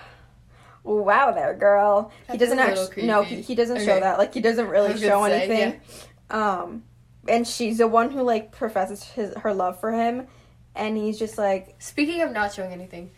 wow, 0.83 1.31
there, 1.31 1.53
girl." 1.55 2.11
he 2.31 2.37
doesn't 2.37 2.59
actually. 2.59 3.05
No, 3.07 3.23
he, 3.23 3.41
he 3.41 3.55
doesn't 3.55 3.79
show 3.79 3.99
that. 3.99 4.17
Like 4.17 4.33
he 4.33 4.41
doesn't 4.41 4.67
really 4.67 4.89
I 4.89 4.91
was 4.93 5.01
gonna 5.01 5.13
show 5.13 5.25
say, 5.27 5.49
anything. 5.49 5.81
Um, 6.29 6.83
and 7.27 7.47
she's 7.47 7.79
the 7.79 7.87
one 7.87 8.11
who 8.11 8.21
like 8.21 8.51
professes 8.51 9.03
his 9.03 9.33
her 9.35 9.53
love 9.53 9.79
for 9.79 9.91
him, 9.91 10.27
and 10.75 10.97
he's 10.97 11.19
just 11.19 11.37
like, 11.37 11.75
Speaking 11.79 12.21
of 12.21 12.31
not 12.31 12.53
showing 12.53 12.71
anything, 12.71 13.11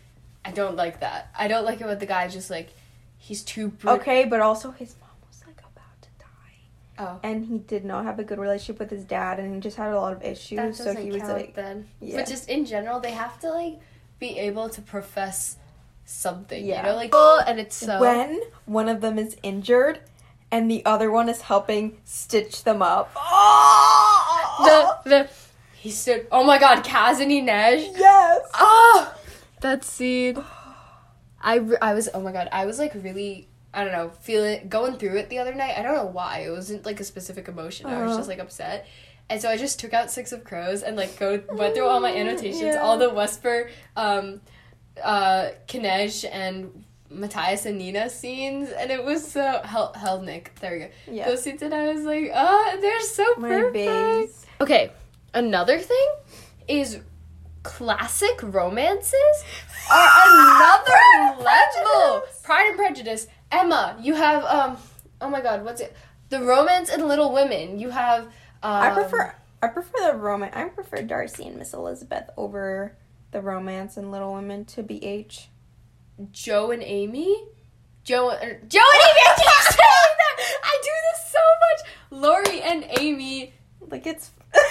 I 0.46 0.52
don't 0.52 0.76
like 0.76 1.02
that. 1.02 1.30
I 1.38 1.48
don't 1.48 1.66
like 1.66 1.82
it 1.82 1.88
when 1.88 2.00
the 2.00 2.06
guy 2.06 2.28
just 2.28 2.50
like 2.50 2.70
he's 3.18 3.44
too 3.44 3.70
br- 3.70 3.90
Okay, 3.92 4.26
but 4.26 4.40
also 4.40 4.72
his 4.72 4.96
mom 5.00 5.10
was 5.28 5.44
like 5.46 5.60
about 5.60 6.02
to 6.02 6.10
die, 6.18 6.26
Oh, 7.00 7.20
and 7.24 7.46
he 7.46 7.60
did 7.60 7.86
not 7.86 8.04
have 8.04 8.20
a 8.20 8.24
good 8.26 8.40
relationship 8.40 8.78
with 8.78 8.90
his 8.90 9.06
dad, 9.06 9.40
and 9.40 9.56
he 9.56 9.62
just 9.62 9.78
had 9.78 9.94
a 9.94 9.96
lot 9.96 10.12
of 10.12 10.22
issues. 10.22 10.78
so 10.78 10.94
he 10.94 11.12
was 11.12 11.24
like, 11.24 11.56
then. 11.56 11.88
yeah. 12.02 12.18
But 12.18 12.28
just 12.28 12.50
in 12.50 12.66
general, 12.66 13.00
they 13.00 13.12
have 13.12 13.40
to 13.40 13.50
like 13.50 13.80
be 14.20 14.38
able 14.38 14.68
to 14.70 14.82
profess 14.82 15.58
something. 16.06 16.66
Yeah. 16.66 16.82
You 16.82 16.90
know, 16.90 16.96
like 16.96 17.12
oh, 17.14 17.42
and 17.48 17.60
it's 17.60 17.78
so 17.78 18.00
when 18.02 18.42
one 18.66 18.90
of 18.90 19.00
them 19.00 19.18
is 19.18 19.38
injured, 19.44 20.02
and 20.52 20.70
the 20.70 20.86
other 20.86 21.10
one 21.10 21.30
is 21.30 21.42
helping 21.42 22.00
stitch 22.04 22.64
them 22.64 22.82
up. 22.82 23.12
Oh! 23.16 25.00
the 25.06 25.10
the 25.10 25.30
he 25.78 25.92
stood. 25.92 26.28
Oh 26.32 26.44
my 26.44 26.60
God, 26.60 26.84
Kaz 26.84 27.22
and 27.22 27.32
Inej. 27.32 27.98
yes. 27.98 28.42
Oh, 28.56 29.16
that 29.62 29.86
scene. 29.86 30.44
I, 31.42 31.66
I 31.82 31.94
was 31.94 32.10
oh 32.14 32.20
my 32.20 32.34
god 32.34 32.50
I 32.52 32.66
was 32.66 32.80
like 32.80 32.94
really 32.96 33.48
I 33.74 33.84
don't 33.84 33.94
know 33.94 34.10
feeling 34.22 34.68
going 34.70 34.98
through 34.98 35.18
it 35.18 35.30
the 35.30 35.38
other 35.40 35.54
night 35.54 35.76
I 35.78 35.82
don't 35.84 35.96
know 35.96 36.06
why 36.06 36.40
it 36.48 36.50
wasn't 36.52 36.86
like 36.86 37.00
a 37.00 37.04
specific 37.04 37.48
emotion 37.48 37.86
I 37.88 38.02
was 38.02 38.10
Uh-huh. 38.12 38.18
just 38.20 38.30
like 38.30 38.40
upset 38.40 38.88
and 39.30 39.40
so 39.42 39.48
I 39.50 39.58
just 39.58 39.80
took 39.80 39.94
out 39.94 40.10
Six 40.10 40.32
of 40.32 40.44
Crows 40.44 40.82
and 40.82 40.98
like 40.98 41.18
go 41.20 41.42
went 41.52 41.76
through 41.76 41.86
all 41.92 42.00
my 42.00 42.14
annotations 42.16 42.62
Yeah. 42.62 42.82
all 42.82 42.98
the 42.98 43.10
Wesper 43.10 43.70
um 43.96 44.42
uh 45.04 45.50
Kanej 45.68 46.28
and 46.32 46.84
Matthias 47.12 47.66
and 47.66 47.78
Nina 47.78 48.10
scenes 48.10 48.70
and 48.70 48.92
it 48.92 49.04
was 49.04 49.32
so 49.32 49.62
Hel- 49.64 50.22
Nick. 50.24 50.56
there 50.62 50.74
we 50.74 50.80
go 50.80 50.90
Yeah. 51.08 51.26
those 51.30 51.44
scenes 51.44 51.62
and 51.62 51.74
I 51.74 51.94
was 51.94 52.04
like 52.04 52.32
oh 52.34 52.78
they're 52.82 53.02
so 53.02 53.36
My 53.38 53.48
perfect 53.50 53.74
babes. 53.74 54.46
okay 54.62 54.92
another 55.34 55.78
thing 55.80 56.08
is 56.68 57.00
classic 57.64 58.40
romances 58.42 59.44
are 59.92 60.08
another 60.28 61.44
level. 61.44 62.24
Pride 62.44 62.68
and 62.70 62.78
Prejudice. 62.78 63.28
Emma, 63.52 63.98
you 64.02 64.14
have 64.16 64.44
um. 64.46 64.78
Oh 65.22 65.30
my 65.30 65.42
God, 65.42 65.64
what's 65.66 65.82
it? 65.82 65.96
The 66.30 66.42
Romance 66.42 66.90
in 66.94 67.08
Little 67.08 67.34
Women. 67.34 67.80
You 67.80 67.90
have. 67.90 68.26
Um, 68.26 68.32
I 68.64 68.90
prefer 68.92 69.34
I 69.62 69.68
prefer 69.68 70.12
the 70.12 70.18
romance. 70.18 70.56
I 70.56 70.66
prefer 70.66 71.02
Darcy 71.02 71.48
and 71.48 71.58
Miss 71.58 71.74
Elizabeth 71.74 72.30
over 72.38 72.96
the 73.32 73.42
romance 73.42 73.98
in 73.98 74.12
Little 74.12 74.34
Women 74.34 74.66
to 74.66 74.84
BH. 74.84 75.48
Jo 76.32 76.72
and 76.72 76.84
Amy. 76.84 77.44
Jo, 78.04 78.30
uh, 78.30 78.36
Jo 78.40 78.46
and 78.46 78.56
Amy. 78.60 78.80
I 78.80 79.36
keep 79.38 79.74
saying 79.74 80.16
that. 80.18 80.60
I 80.64 80.82
do 80.84 80.92
this 81.12 81.32
so 81.32 81.40
much. 81.66 82.22
Laurie 82.24 82.62
and 82.62 82.86
Amy. 83.00 83.54
Like 83.90 84.06
it's 84.06 84.32
like 84.54 84.62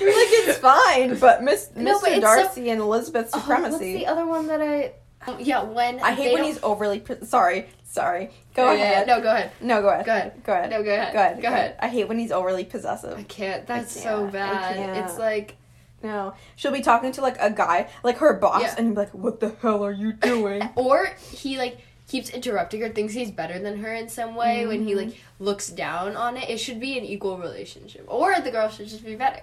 it's 0.00 0.58
fine, 0.58 1.18
but 1.18 1.42
Miss 1.42 1.70
No, 1.74 1.98
Mr. 1.98 2.08
it's 2.08 2.20
Darcy 2.20 2.70
and 2.70 2.80
Elizabeth's 2.80 3.32
Oh, 3.34 3.38
supremacy. 3.40 3.70
what's 3.70 3.80
the 3.80 4.06
other 4.06 4.26
one 4.26 4.46
that 4.48 4.60
I? 4.60 4.92
Um, 5.26 5.36
yeah, 5.40 5.62
when 5.62 6.00
I 6.00 6.12
hate 6.12 6.32
when 6.32 6.44
he's 6.44 6.62
overly. 6.62 7.00
Pre- 7.00 7.24
sorry, 7.24 7.66
sorry. 7.84 8.30
Go 8.54 8.72
Yeah, 8.72 8.82
ahead. 8.82 9.06
yeah. 9.08 9.14
No, 9.16 9.22
go 9.22 9.30
ahead. 9.34 9.52
no, 9.60 9.82
go 9.82 9.88
ahead. 9.88 10.06
Go 10.06 10.12
ahead. 10.12 10.42
Go 10.44 10.52
ahead. 10.52 10.70
No, 10.70 10.82
go 10.82 10.90
ahead. 10.94 11.12
Go 11.12 11.18
ahead. 11.20 11.42
Go 11.42 11.48
ahead. 11.48 11.76
I 11.80 11.88
hate 11.88 12.08
when 12.08 12.18
he's 12.18 12.32
overly 12.32 12.64
possessive. 12.64 13.18
I 13.18 13.22
can't. 13.24 13.66
That's 13.66 13.94
can't. 13.94 14.04
so 14.04 14.26
I 14.26 14.30
bad. 14.30 15.04
It's 15.04 15.18
like. 15.18 15.56
No, 16.00 16.34
she'll 16.54 16.70
be 16.70 16.80
talking 16.80 17.10
to 17.12 17.20
like 17.22 17.36
a 17.40 17.50
guy, 17.50 17.88
like 18.04 18.18
her 18.18 18.34
boss, 18.34 18.62
Yeah. 18.62 18.74
and 18.78 18.86
you'll 18.86 18.94
be 18.94 19.00
like, 19.00 19.14
"What 19.14 19.40
the 19.40 19.48
hell 19.60 19.84
are 19.84 19.90
you 19.90 20.12
doing?" 20.12 20.62
or 20.76 21.06
he 21.32 21.58
like 21.58 21.78
keeps 22.06 22.30
interrupting 22.30 22.80
her 22.82 22.88
thinks 22.88 23.12
he's 23.14 23.32
better 23.32 23.58
than 23.58 23.78
her 23.80 23.92
in 23.92 24.08
some 24.08 24.36
way 24.36 24.64
when 24.64 24.84
he 24.86 24.94
like 24.94 25.16
looks 25.40 25.68
down 25.68 26.16
on 26.16 26.36
it 26.38 26.48
it 26.48 26.56
should 26.58 26.78
be 26.80 26.96
an 26.96 27.04
equal 27.04 27.36
relationship 27.36 28.02
or 28.08 28.40
the 28.40 28.50
girl 28.50 28.68
should 28.70 28.88
just 28.88 29.04
be 29.04 29.14
better 29.14 29.42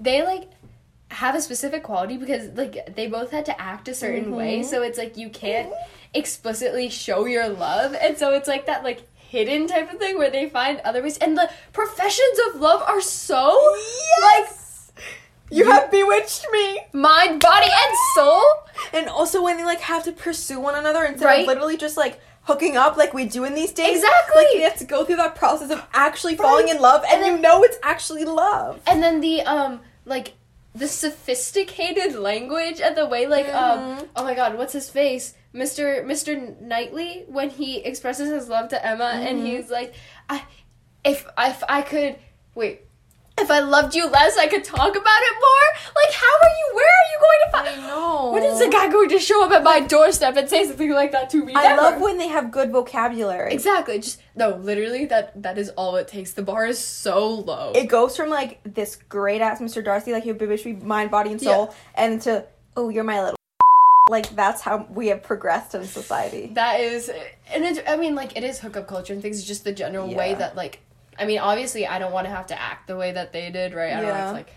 they 0.00 0.22
like 0.24 0.48
have 1.10 1.34
a 1.34 1.40
specific 1.40 1.82
quality 1.82 2.16
because 2.16 2.48
like 2.56 2.94
they 2.94 3.06
both 3.06 3.30
had 3.30 3.44
to 3.46 3.60
act 3.60 3.88
a 3.88 3.94
certain 3.94 4.34
way 4.36 4.62
so 4.62 4.82
it's 4.82 4.98
like 4.98 5.16
you 5.16 5.28
can't 5.30 5.72
explicitly 6.14 6.88
show 6.90 7.24
your 7.24 7.48
love 7.48 7.94
and 8.00 8.18
so 8.18 8.32
it's 8.34 8.48
like 8.48 8.66
that 8.66 8.84
like 8.84 9.02
hidden 9.14 9.66
type 9.66 9.92
of 9.92 9.98
thing 9.98 10.18
where 10.18 10.30
they 10.30 10.48
find 10.48 10.80
other 10.80 11.02
ways 11.02 11.16
and 11.18 11.36
the 11.36 11.50
professions 11.72 12.38
of 12.48 12.60
love 12.60 12.82
are 12.82 13.00
so 13.00 13.58
like 14.22 14.48
you 15.50 15.64
have 15.70 15.90
bewitched 15.90 16.46
me. 16.52 16.80
mind 16.92 17.40
body 17.40 17.70
and 17.70 17.96
soul 18.14 18.42
And 18.92 19.08
also 19.08 19.42
when 19.42 19.56
they 19.56 19.64
like 19.64 19.80
have 19.80 20.04
to 20.04 20.12
pursue 20.12 20.60
one 20.60 20.74
another 20.74 21.04
instead 21.04 21.24
Right. 21.24 21.40
of 21.42 21.46
literally 21.46 21.76
just 21.78 21.96
like 21.96 22.20
hooking 22.42 22.76
up 22.76 22.96
like 22.98 23.14
we 23.14 23.24
do 23.26 23.44
in 23.44 23.54
these 23.54 23.72
days. 23.72 23.96
Exactly. 23.96 24.42
Like 24.44 24.54
you 24.54 24.62
have 24.62 24.76
to 24.78 24.84
go 24.84 25.04
through 25.04 25.16
that 25.16 25.34
process 25.36 25.70
of 25.70 25.82
actually 25.92 26.36
falling 26.36 26.68
in 26.68 26.80
love, 26.80 27.02
and, 27.04 27.14
And 27.14 27.22
then- 27.22 27.36
you 27.36 27.42
know 27.42 27.62
it's 27.62 27.78
actually 27.82 28.24
love. 28.24 28.80
and 28.86 29.02
then 29.02 29.20
the 29.20 29.42
um 29.42 29.80
like 30.04 30.32
the 30.78 30.88
sophisticated 30.88 32.14
language 32.14 32.80
and 32.80 32.96
the 32.96 33.06
way 33.06 33.26
like 33.26 33.48
um 33.52 33.78
Mhm. 33.98 34.08
oh 34.16 34.24
my 34.24 34.34
god 34.34 34.56
what's 34.58 34.72
his 34.72 34.88
face 34.90 35.34
mr 35.54 36.04
mr 36.04 36.58
knightley 36.60 37.24
when 37.28 37.50
he 37.50 37.78
expresses 37.78 38.28
his 38.30 38.48
love 38.48 38.68
to 38.70 38.78
emma 38.86 39.10
and 39.14 39.40
Mhm. 39.40 39.46
he's 39.46 39.70
like 39.70 39.94
i 40.28 40.42
if 41.04 41.26
if 41.38 41.62
i 41.68 41.82
could 41.82 42.16
wait 42.54 42.82
if 43.38 43.50
I 43.50 43.60
loved 43.60 43.94
you 43.94 44.08
less, 44.08 44.36
I 44.36 44.46
could 44.46 44.64
talk 44.64 44.96
about 44.96 45.20
it 45.22 45.34
more. 45.34 45.92
Like, 45.96 46.14
how 46.14 46.26
are 46.26 46.50
you? 46.58 46.70
Where 46.74 46.86
are 46.86 47.08
you 47.12 47.18
going 47.20 47.40
to 47.44 47.50
find? 47.52 47.68
I 47.84 47.86
know. 47.86 48.32
When 48.32 48.42
is 48.42 48.60
a 48.60 48.68
guy 48.68 48.88
going 48.90 49.08
to 49.10 49.18
show 49.18 49.44
up 49.44 49.52
at 49.52 49.62
my 49.62 49.80
doorstep 49.80 50.36
and 50.36 50.48
say 50.48 50.66
something 50.66 50.92
like 50.92 51.12
that 51.12 51.30
to 51.30 51.44
me? 51.44 51.54
I 51.56 51.62
Never. 51.62 51.82
love 51.82 52.00
when 52.00 52.18
they 52.18 52.28
have 52.28 52.50
good 52.50 52.70
vocabulary. 52.70 53.52
exactly. 53.52 53.98
Just 53.98 54.20
no. 54.34 54.56
Literally, 54.56 55.06
that 55.06 55.42
that 55.42 55.58
is 55.58 55.70
all 55.70 55.96
it 55.96 56.08
takes. 56.08 56.32
The 56.32 56.42
bar 56.42 56.66
is 56.66 56.78
so 56.78 57.28
low. 57.28 57.72
It 57.74 57.88
goes 57.88 58.16
from 58.16 58.30
like 58.30 58.60
this 58.64 58.96
great 59.08 59.40
ass 59.40 59.60
Mr. 59.60 59.84
Darcy, 59.84 60.12
like 60.12 60.24
you 60.24 60.34
bewitched 60.34 60.66
me, 60.66 60.74
mind, 60.74 61.10
body, 61.10 61.32
and 61.32 61.40
soul, 61.40 61.74
and 61.94 62.20
to 62.22 62.44
oh, 62.76 62.88
you're 62.88 63.04
my 63.04 63.20
little. 63.20 63.34
Like 64.10 64.34
that's 64.34 64.62
how 64.62 64.86
we 64.90 65.08
have 65.08 65.22
progressed 65.22 65.74
in 65.74 65.84
society. 65.84 66.50
That 66.54 66.80
is, 66.80 67.10
and 67.52 67.62
it's. 67.62 67.78
I 67.86 67.96
mean, 67.98 68.14
like 68.14 68.38
it 68.38 68.42
is 68.42 68.58
hookup 68.58 68.86
culture 68.88 69.12
and 69.12 69.20
things. 69.20 69.44
Just 69.44 69.64
the 69.64 69.72
general 69.72 70.14
way 70.14 70.32
that, 70.32 70.56
like, 70.56 70.80
I 71.18 71.24
mean, 71.26 71.38
obviously, 71.38 71.86
I 71.86 71.98
don't 71.98 72.12
want 72.12 72.26
to 72.26 72.30
have 72.30 72.46
to 72.48 72.60
act 72.60 72.86
the 72.86 72.96
way 72.96 73.12
that 73.12 73.32
they 73.32 73.50
did, 73.50 73.74
right? 73.74 73.92
I 73.92 73.96
don't 73.96 74.06
Yeah. 74.06 74.16
have 74.18 74.28
to 74.28 74.32
like 74.34 74.52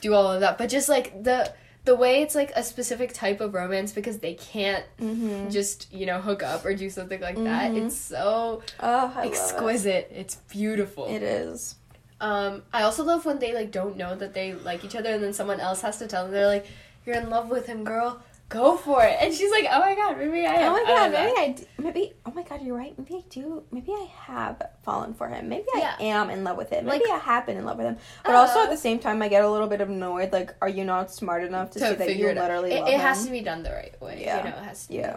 do 0.00 0.14
all 0.14 0.32
of 0.32 0.40
that, 0.40 0.58
but 0.58 0.68
just 0.68 0.88
like 0.88 1.22
the 1.22 1.52
the 1.84 1.96
way 1.96 2.22
it's 2.22 2.36
like 2.36 2.52
a 2.54 2.62
specific 2.62 3.12
type 3.12 3.40
of 3.40 3.54
romance 3.54 3.90
because 3.92 4.18
they 4.18 4.34
can't 4.34 4.84
Mm-hmm. 5.00 5.48
just 5.50 5.92
you 5.92 6.06
know 6.06 6.20
hook 6.20 6.42
up 6.42 6.64
or 6.64 6.74
do 6.74 6.88
something 6.90 7.20
like 7.20 7.36
that. 7.42 7.72
Mhm. 7.72 7.86
It's 7.86 7.96
so 7.96 8.62
Oh, 8.80 9.12
exquisite. 9.22 10.10
It's 10.14 10.36
beautiful. 10.36 11.06
It. 11.06 11.14
it 11.16 11.22
is. 11.24 11.74
Um, 12.20 12.62
I 12.72 12.82
also 12.84 13.02
love 13.02 13.24
when 13.24 13.40
they 13.40 13.52
like 13.52 13.72
don't 13.72 13.96
know 13.96 14.14
that 14.14 14.32
they 14.32 14.52
like 14.54 14.84
each 14.84 14.94
other, 14.94 15.10
and 15.10 15.22
then 15.22 15.32
someone 15.32 15.58
else 15.60 15.80
has 15.82 15.98
to 15.98 16.06
tell 16.06 16.22
them 16.24 16.32
they're 16.32 16.46
like, 16.46 16.66
"You're 17.04 17.16
in 17.16 17.30
love 17.30 17.50
with 17.50 17.66
him, 17.66 17.82
girl. 17.84 18.22
Go 18.52 18.76
for 18.76 19.02
it." 19.02 19.16
And 19.20 19.32
she's 19.34 19.50
like, 19.50 19.66
"Oh 19.70 19.80
my 19.80 19.94
god, 19.94 20.18
maybe 20.18 20.44
I 20.46 20.54
am." 20.54 20.72
Oh 20.72 20.76
my 20.76 20.84
god, 20.84 21.12
know. 21.12 21.18
maybe 21.24 21.38
I 21.38 21.48
d- 21.52 21.66
maybe 21.78 22.12
oh 22.26 22.32
my 22.34 22.42
god, 22.42 22.60
you're 22.62 22.76
right. 22.76 22.94
Maybe 22.98 23.14
I 23.16 23.22
do. 23.30 23.62
Maybe 23.70 23.92
I 23.92 24.06
have 24.26 24.62
fallen 24.84 25.14
for 25.14 25.26
him. 25.28 25.48
Maybe 25.48 25.66
I 25.74 25.96
am 26.00 26.30
in 26.30 26.44
love 26.44 26.56
with 26.56 26.70
him. 26.70 26.84
Maybe 26.86 27.04
Like- 27.04 27.20
I 27.20 27.24
have 27.24 27.46
been 27.46 27.56
in 27.56 27.64
love 27.64 27.78
with 27.78 27.86
him. 27.86 27.96
But 28.24 28.34
also 28.34 28.60
Uh, 28.60 28.64
at 28.64 28.70
the 28.70 28.76
same 28.76 28.98
time, 28.98 29.22
I 29.22 29.28
get 29.28 29.42
a 29.44 29.50
little 29.50 29.68
bit 29.68 29.80
annoyed. 29.80 30.32
Like, 30.32 30.54
are 30.62 30.68
you 30.68 30.84
not 30.84 31.10
smart 31.12 31.42
enough 31.44 31.70
to, 31.72 31.78
see 31.80 31.94
that 31.94 32.16
you 32.16 32.28
it 32.28 32.36
literally 32.36 32.72
It, 32.72 32.80
love 32.80 32.88
it 32.88 32.94
him? 32.94 33.00
has 33.00 33.24
to 33.24 33.30
be 33.30 33.40
done 33.40 33.62
the 33.62 33.70
right 33.72 34.00
way. 34.02 34.22
Yeah. 34.24 34.38
You 34.38 34.50
know, 34.50 34.56
it 34.58 34.64
has 34.64 34.86
to. 34.86 34.94
Yeah. 34.94 35.16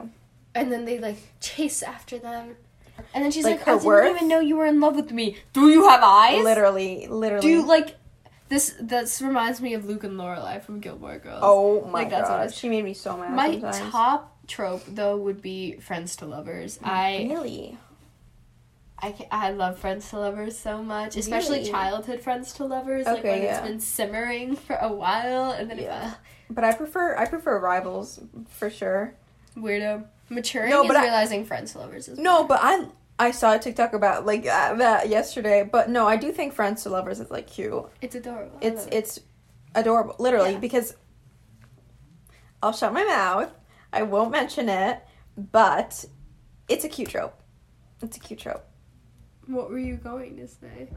And 0.53 0.71
then 0.71 0.85
they 0.85 0.99
like 0.99 1.17
chase 1.41 1.83
after 1.83 2.17
them, 2.17 2.55
and 3.13 3.23
then 3.25 3.31
she's 3.31 3.43
Like, 3.43 3.57
like, 3.57 3.65
her 3.65 3.71
"I 3.73 3.75
didn't 3.75 3.85
worth? 3.87 4.15
even 4.15 4.27
know 4.29 4.39
you 4.39 4.55
were 4.55 4.65
in 4.65 4.79
love 4.79 4.95
with 4.95 5.11
me. 5.11 5.35
Do 5.51 5.69
you 5.69 5.89
have 5.89 5.99
eyes? 6.01 6.41
Literally, 6.43 7.07
literally. 7.09 7.41
Do 7.41 7.49
you 7.49 7.65
like 7.65 7.95
this? 8.49 8.75
This 8.79 9.21
reminds 9.21 9.61
me 9.61 9.73
of 9.73 9.85
Luke 9.85 10.03
and 10.03 10.17
Lorelai 10.19 10.61
from 10.63 10.79
Gilmore 10.79 11.17
Girls. 11.19 11.39
oh 11.43 11.85
my 11.85 12.01
Like, 12.01 12.09
that's 12.09 12.29
god, 12.29 12.53
she 12.53 12.69
made 12.69 12.83
me 12.83 12.93
so 12.93 13.17
mad. 13.17 13.33
my 13.33 13.51
sometimes. 13.51 13.91
top 13.91 14.31
trope 14.47 14.83
though 14.87 15.17
would 15.17 15.41
be 15.41 15.77
friends 15.79 16.15
to 16.17 16.25
lovers. 16.25 16.77
Mm, 16.79 16.87
I 16.87 17.17
really. 17.33 17.77
I, 18.97 19.13
I 19.29 19.51
love 19.51 19.77
friends 19.77 20.09
to 20.11 20.19
lovers 20.19 20.57
so 20.57 20.81
much, 20.81 21.17
especially 21.17 21.59
Really? 21.59 21.69
childhood 21.71 22.21
friends 22.21 22.53
to 22.53 22.65
lovers. 22.65 23.05
Okay, 23.05 23.13
like 23.13 23.23
when 23.23 23.41
yeah. 23.43 23.57
it's 23.59 23.67
been 23.67 23.79
simmering 23.81 24.55
for 24.55 24.75
a 24.77 24.91
while, 24.91 25.51
and 25.51 25.69
then 25.69 25.79
Yeah. 25.79 26.13
But 26.49 26.63
I 26.63 26.73
prefer 26.73 27.15
I 27.17 27.25
prefer 27.25 27.59
rivals 27.59 28.19
for 28.49 28.69
sure. 28.69 29.13
weirdo. 29.57 30.05
Maturing 30.29 30.69
No, 30.71 30.81
is 30.83 30.87
but 30.87 30.95
I- 30.97 31.03
realizing 31.03 31.45
friends 31.45 31.73
to 31.73 31.79
lovers 31.79 32.07
is 32.07 32.17
No, 32.17 32.45
but 32.45 32.59
I 32.61 32.85
I 33.17 33.31
saw 33.31 33.53
a 33.55 33.59
TikTok 33.59 33.93
about 33.93 34.25
like 34.25 34.45
uh, 34.45 34.73
that 34.75 35.07
yesterday. 35.09 35.67
But 35.69 35.89
no, 35.89 36.05
I 36.07 36.17
do 36.17 36.31
think 36.31 36.53
friends 36.53 36.83
to 36.83 36.89
lovers 36.89 37.19
is 37.19 37.31
like 37.31 37.47
cute. 37.47 37.85
it's 38.01 38.15
adorable. 38.15 38.57
It's 38.61 38.85
it. 38.87 38.93
it's 38.93 39.19
adorable, 39.73 40.15
literally, 40.19 40.53
Yeah. 40.53 40.59
because 40.59 40.95
I'll 42.61 42.73
shut 42.73 42.93
my 42.93 43.03
mouth. 43.03 43.51
I 43.93 44.01
won't 44.03 44.31
mention 44.31 44.67
it, 44.69 45.01
but 45.37 46.03
it's 46.67 46.83
a 46.83 46.89
cute 46.89 47.09
trope. 47.09 47.39
It's 48.01 48.17
a 48.17 48.19
cute 48.19 48.39
trope. 48.39 48.65
What 49.47 49.69
were 49.69 49.79
you 49.79 49.95
going 49.95 50.35
to 50.37 50.47
say? 50.47 50.89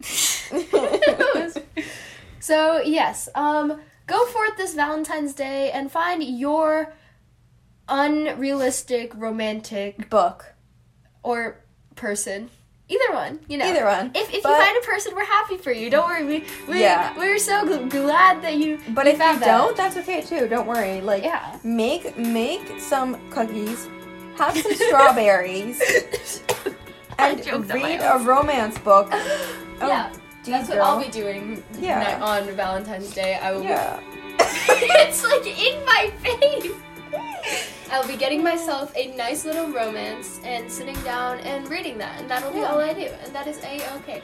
so 2.40 2.80
yes, 2.82 3.28
um, 3.34 3.80
go 4.06 4.26
forth 4.26 4.56
this 4.56 4.74
Valentine's 4.74 5.34
Day 5.34 5.70
and 5.72 5.90
find 5.90 6.22
your 6.22 6.92
unrealistic 7.88 9.12
romantic 9.16 10.08
Book. 10.10 10.54
or 11.22 11.60
person 11.94 12.50
Either 12.90 13.12
one, 13.12 13.40
you 13.48 13.58
know. 13.58 13.66
Either 13.66 13.84
one. 13.84 14.12
If, 14.14 14.32
if 14.32 14.42
But- 14.42 14.48
you 14.48 14.64
find 14.64 14.78
a 14.82 14.86
person, 14.86 15.14
we're 15.14 15.26
happy 15.26 15.58
for 15.58 15.70
you. 15.70 15.90
Don't 15.90 16.08
worry. 16.08 16.24
We, 16.24 16.44
we, 16.66 16.80
Yeah. 16.80 17.14
We're 17.18 17.38
so 17.38 17.62
gl- 17.66 17.90
glad 17.90 18.40
that 18.40 18.56
you. 18.56 18.78
But 18.94 19.04
you 19.04 19.12
if 19.12 19.18
you 19.18 19.38
that. 19.40 19.40
don't, 19.44 19.76
that's 19.76 19.98
okay 19.98 20.22
too. 20.22 20.48
Don't 20.48 20.66
worry. 20.66 21.02
Like 21.02 21.22
Yeah. 21.22 21.58
make 21.62 22.16
make 22.16 22.80
some 22.80 23.18
cookies, 23.28 23.86
have 24.38 24.56
some 24.56 24.72
strawberries, 24.74 25.82
and 27.18 27.44
joked 27.44 27.70
on 27.70 27.78
my 27.82 27.96
read 27.98 28.00
a 28.00 28.24
romance 28.24 28.78
book. 28.78 29.12
Oh, 29.80 29.86
yeah. 29.86 30.10
geez, 30.42 30.48
That's 30.54 30.68
what 30.70 30.74
girl. 30.76 30.84
I'll 30.86 31.04
be 31.04 31.10
doing 31.10 31.62
Yeah. 31.78 32.18
on 32.22 32.48
Valentine's 32.56 33.12
Day. 33.14 33.34
I 33.40 33.52
will. 33.52 33.62
Yeah. 33.64 34.00
it's 34.40 35.22
like 35.24 35.46
in 35.46 35.84
my 35.84 36.10
face. 36.22 36.72
I'll 37.90 38.06
be 38.06 38.16
getting 38.16 38.42
myself 38.42 38.92
a 38.96 39.14
nice 39.16 39.44
little 39.44 39.68
romance 39.68 40.40
and 40.44 40.70
sitting 40.70 41.00
down 41.02 41.40
and 41.40 41.68
reading 41.68 41.98
that, 41.98 42.20
and 42.20 42.30
that'll 42.30 42.52
be 42.52 42.62
all 42.62 42.78
I 42.78 42.92
do, 42.92 43.10
and 43.24 43.34
that 43.34 43.46
is 43.46 43.58
a 43.64 43.96
okay. 43.96 44.22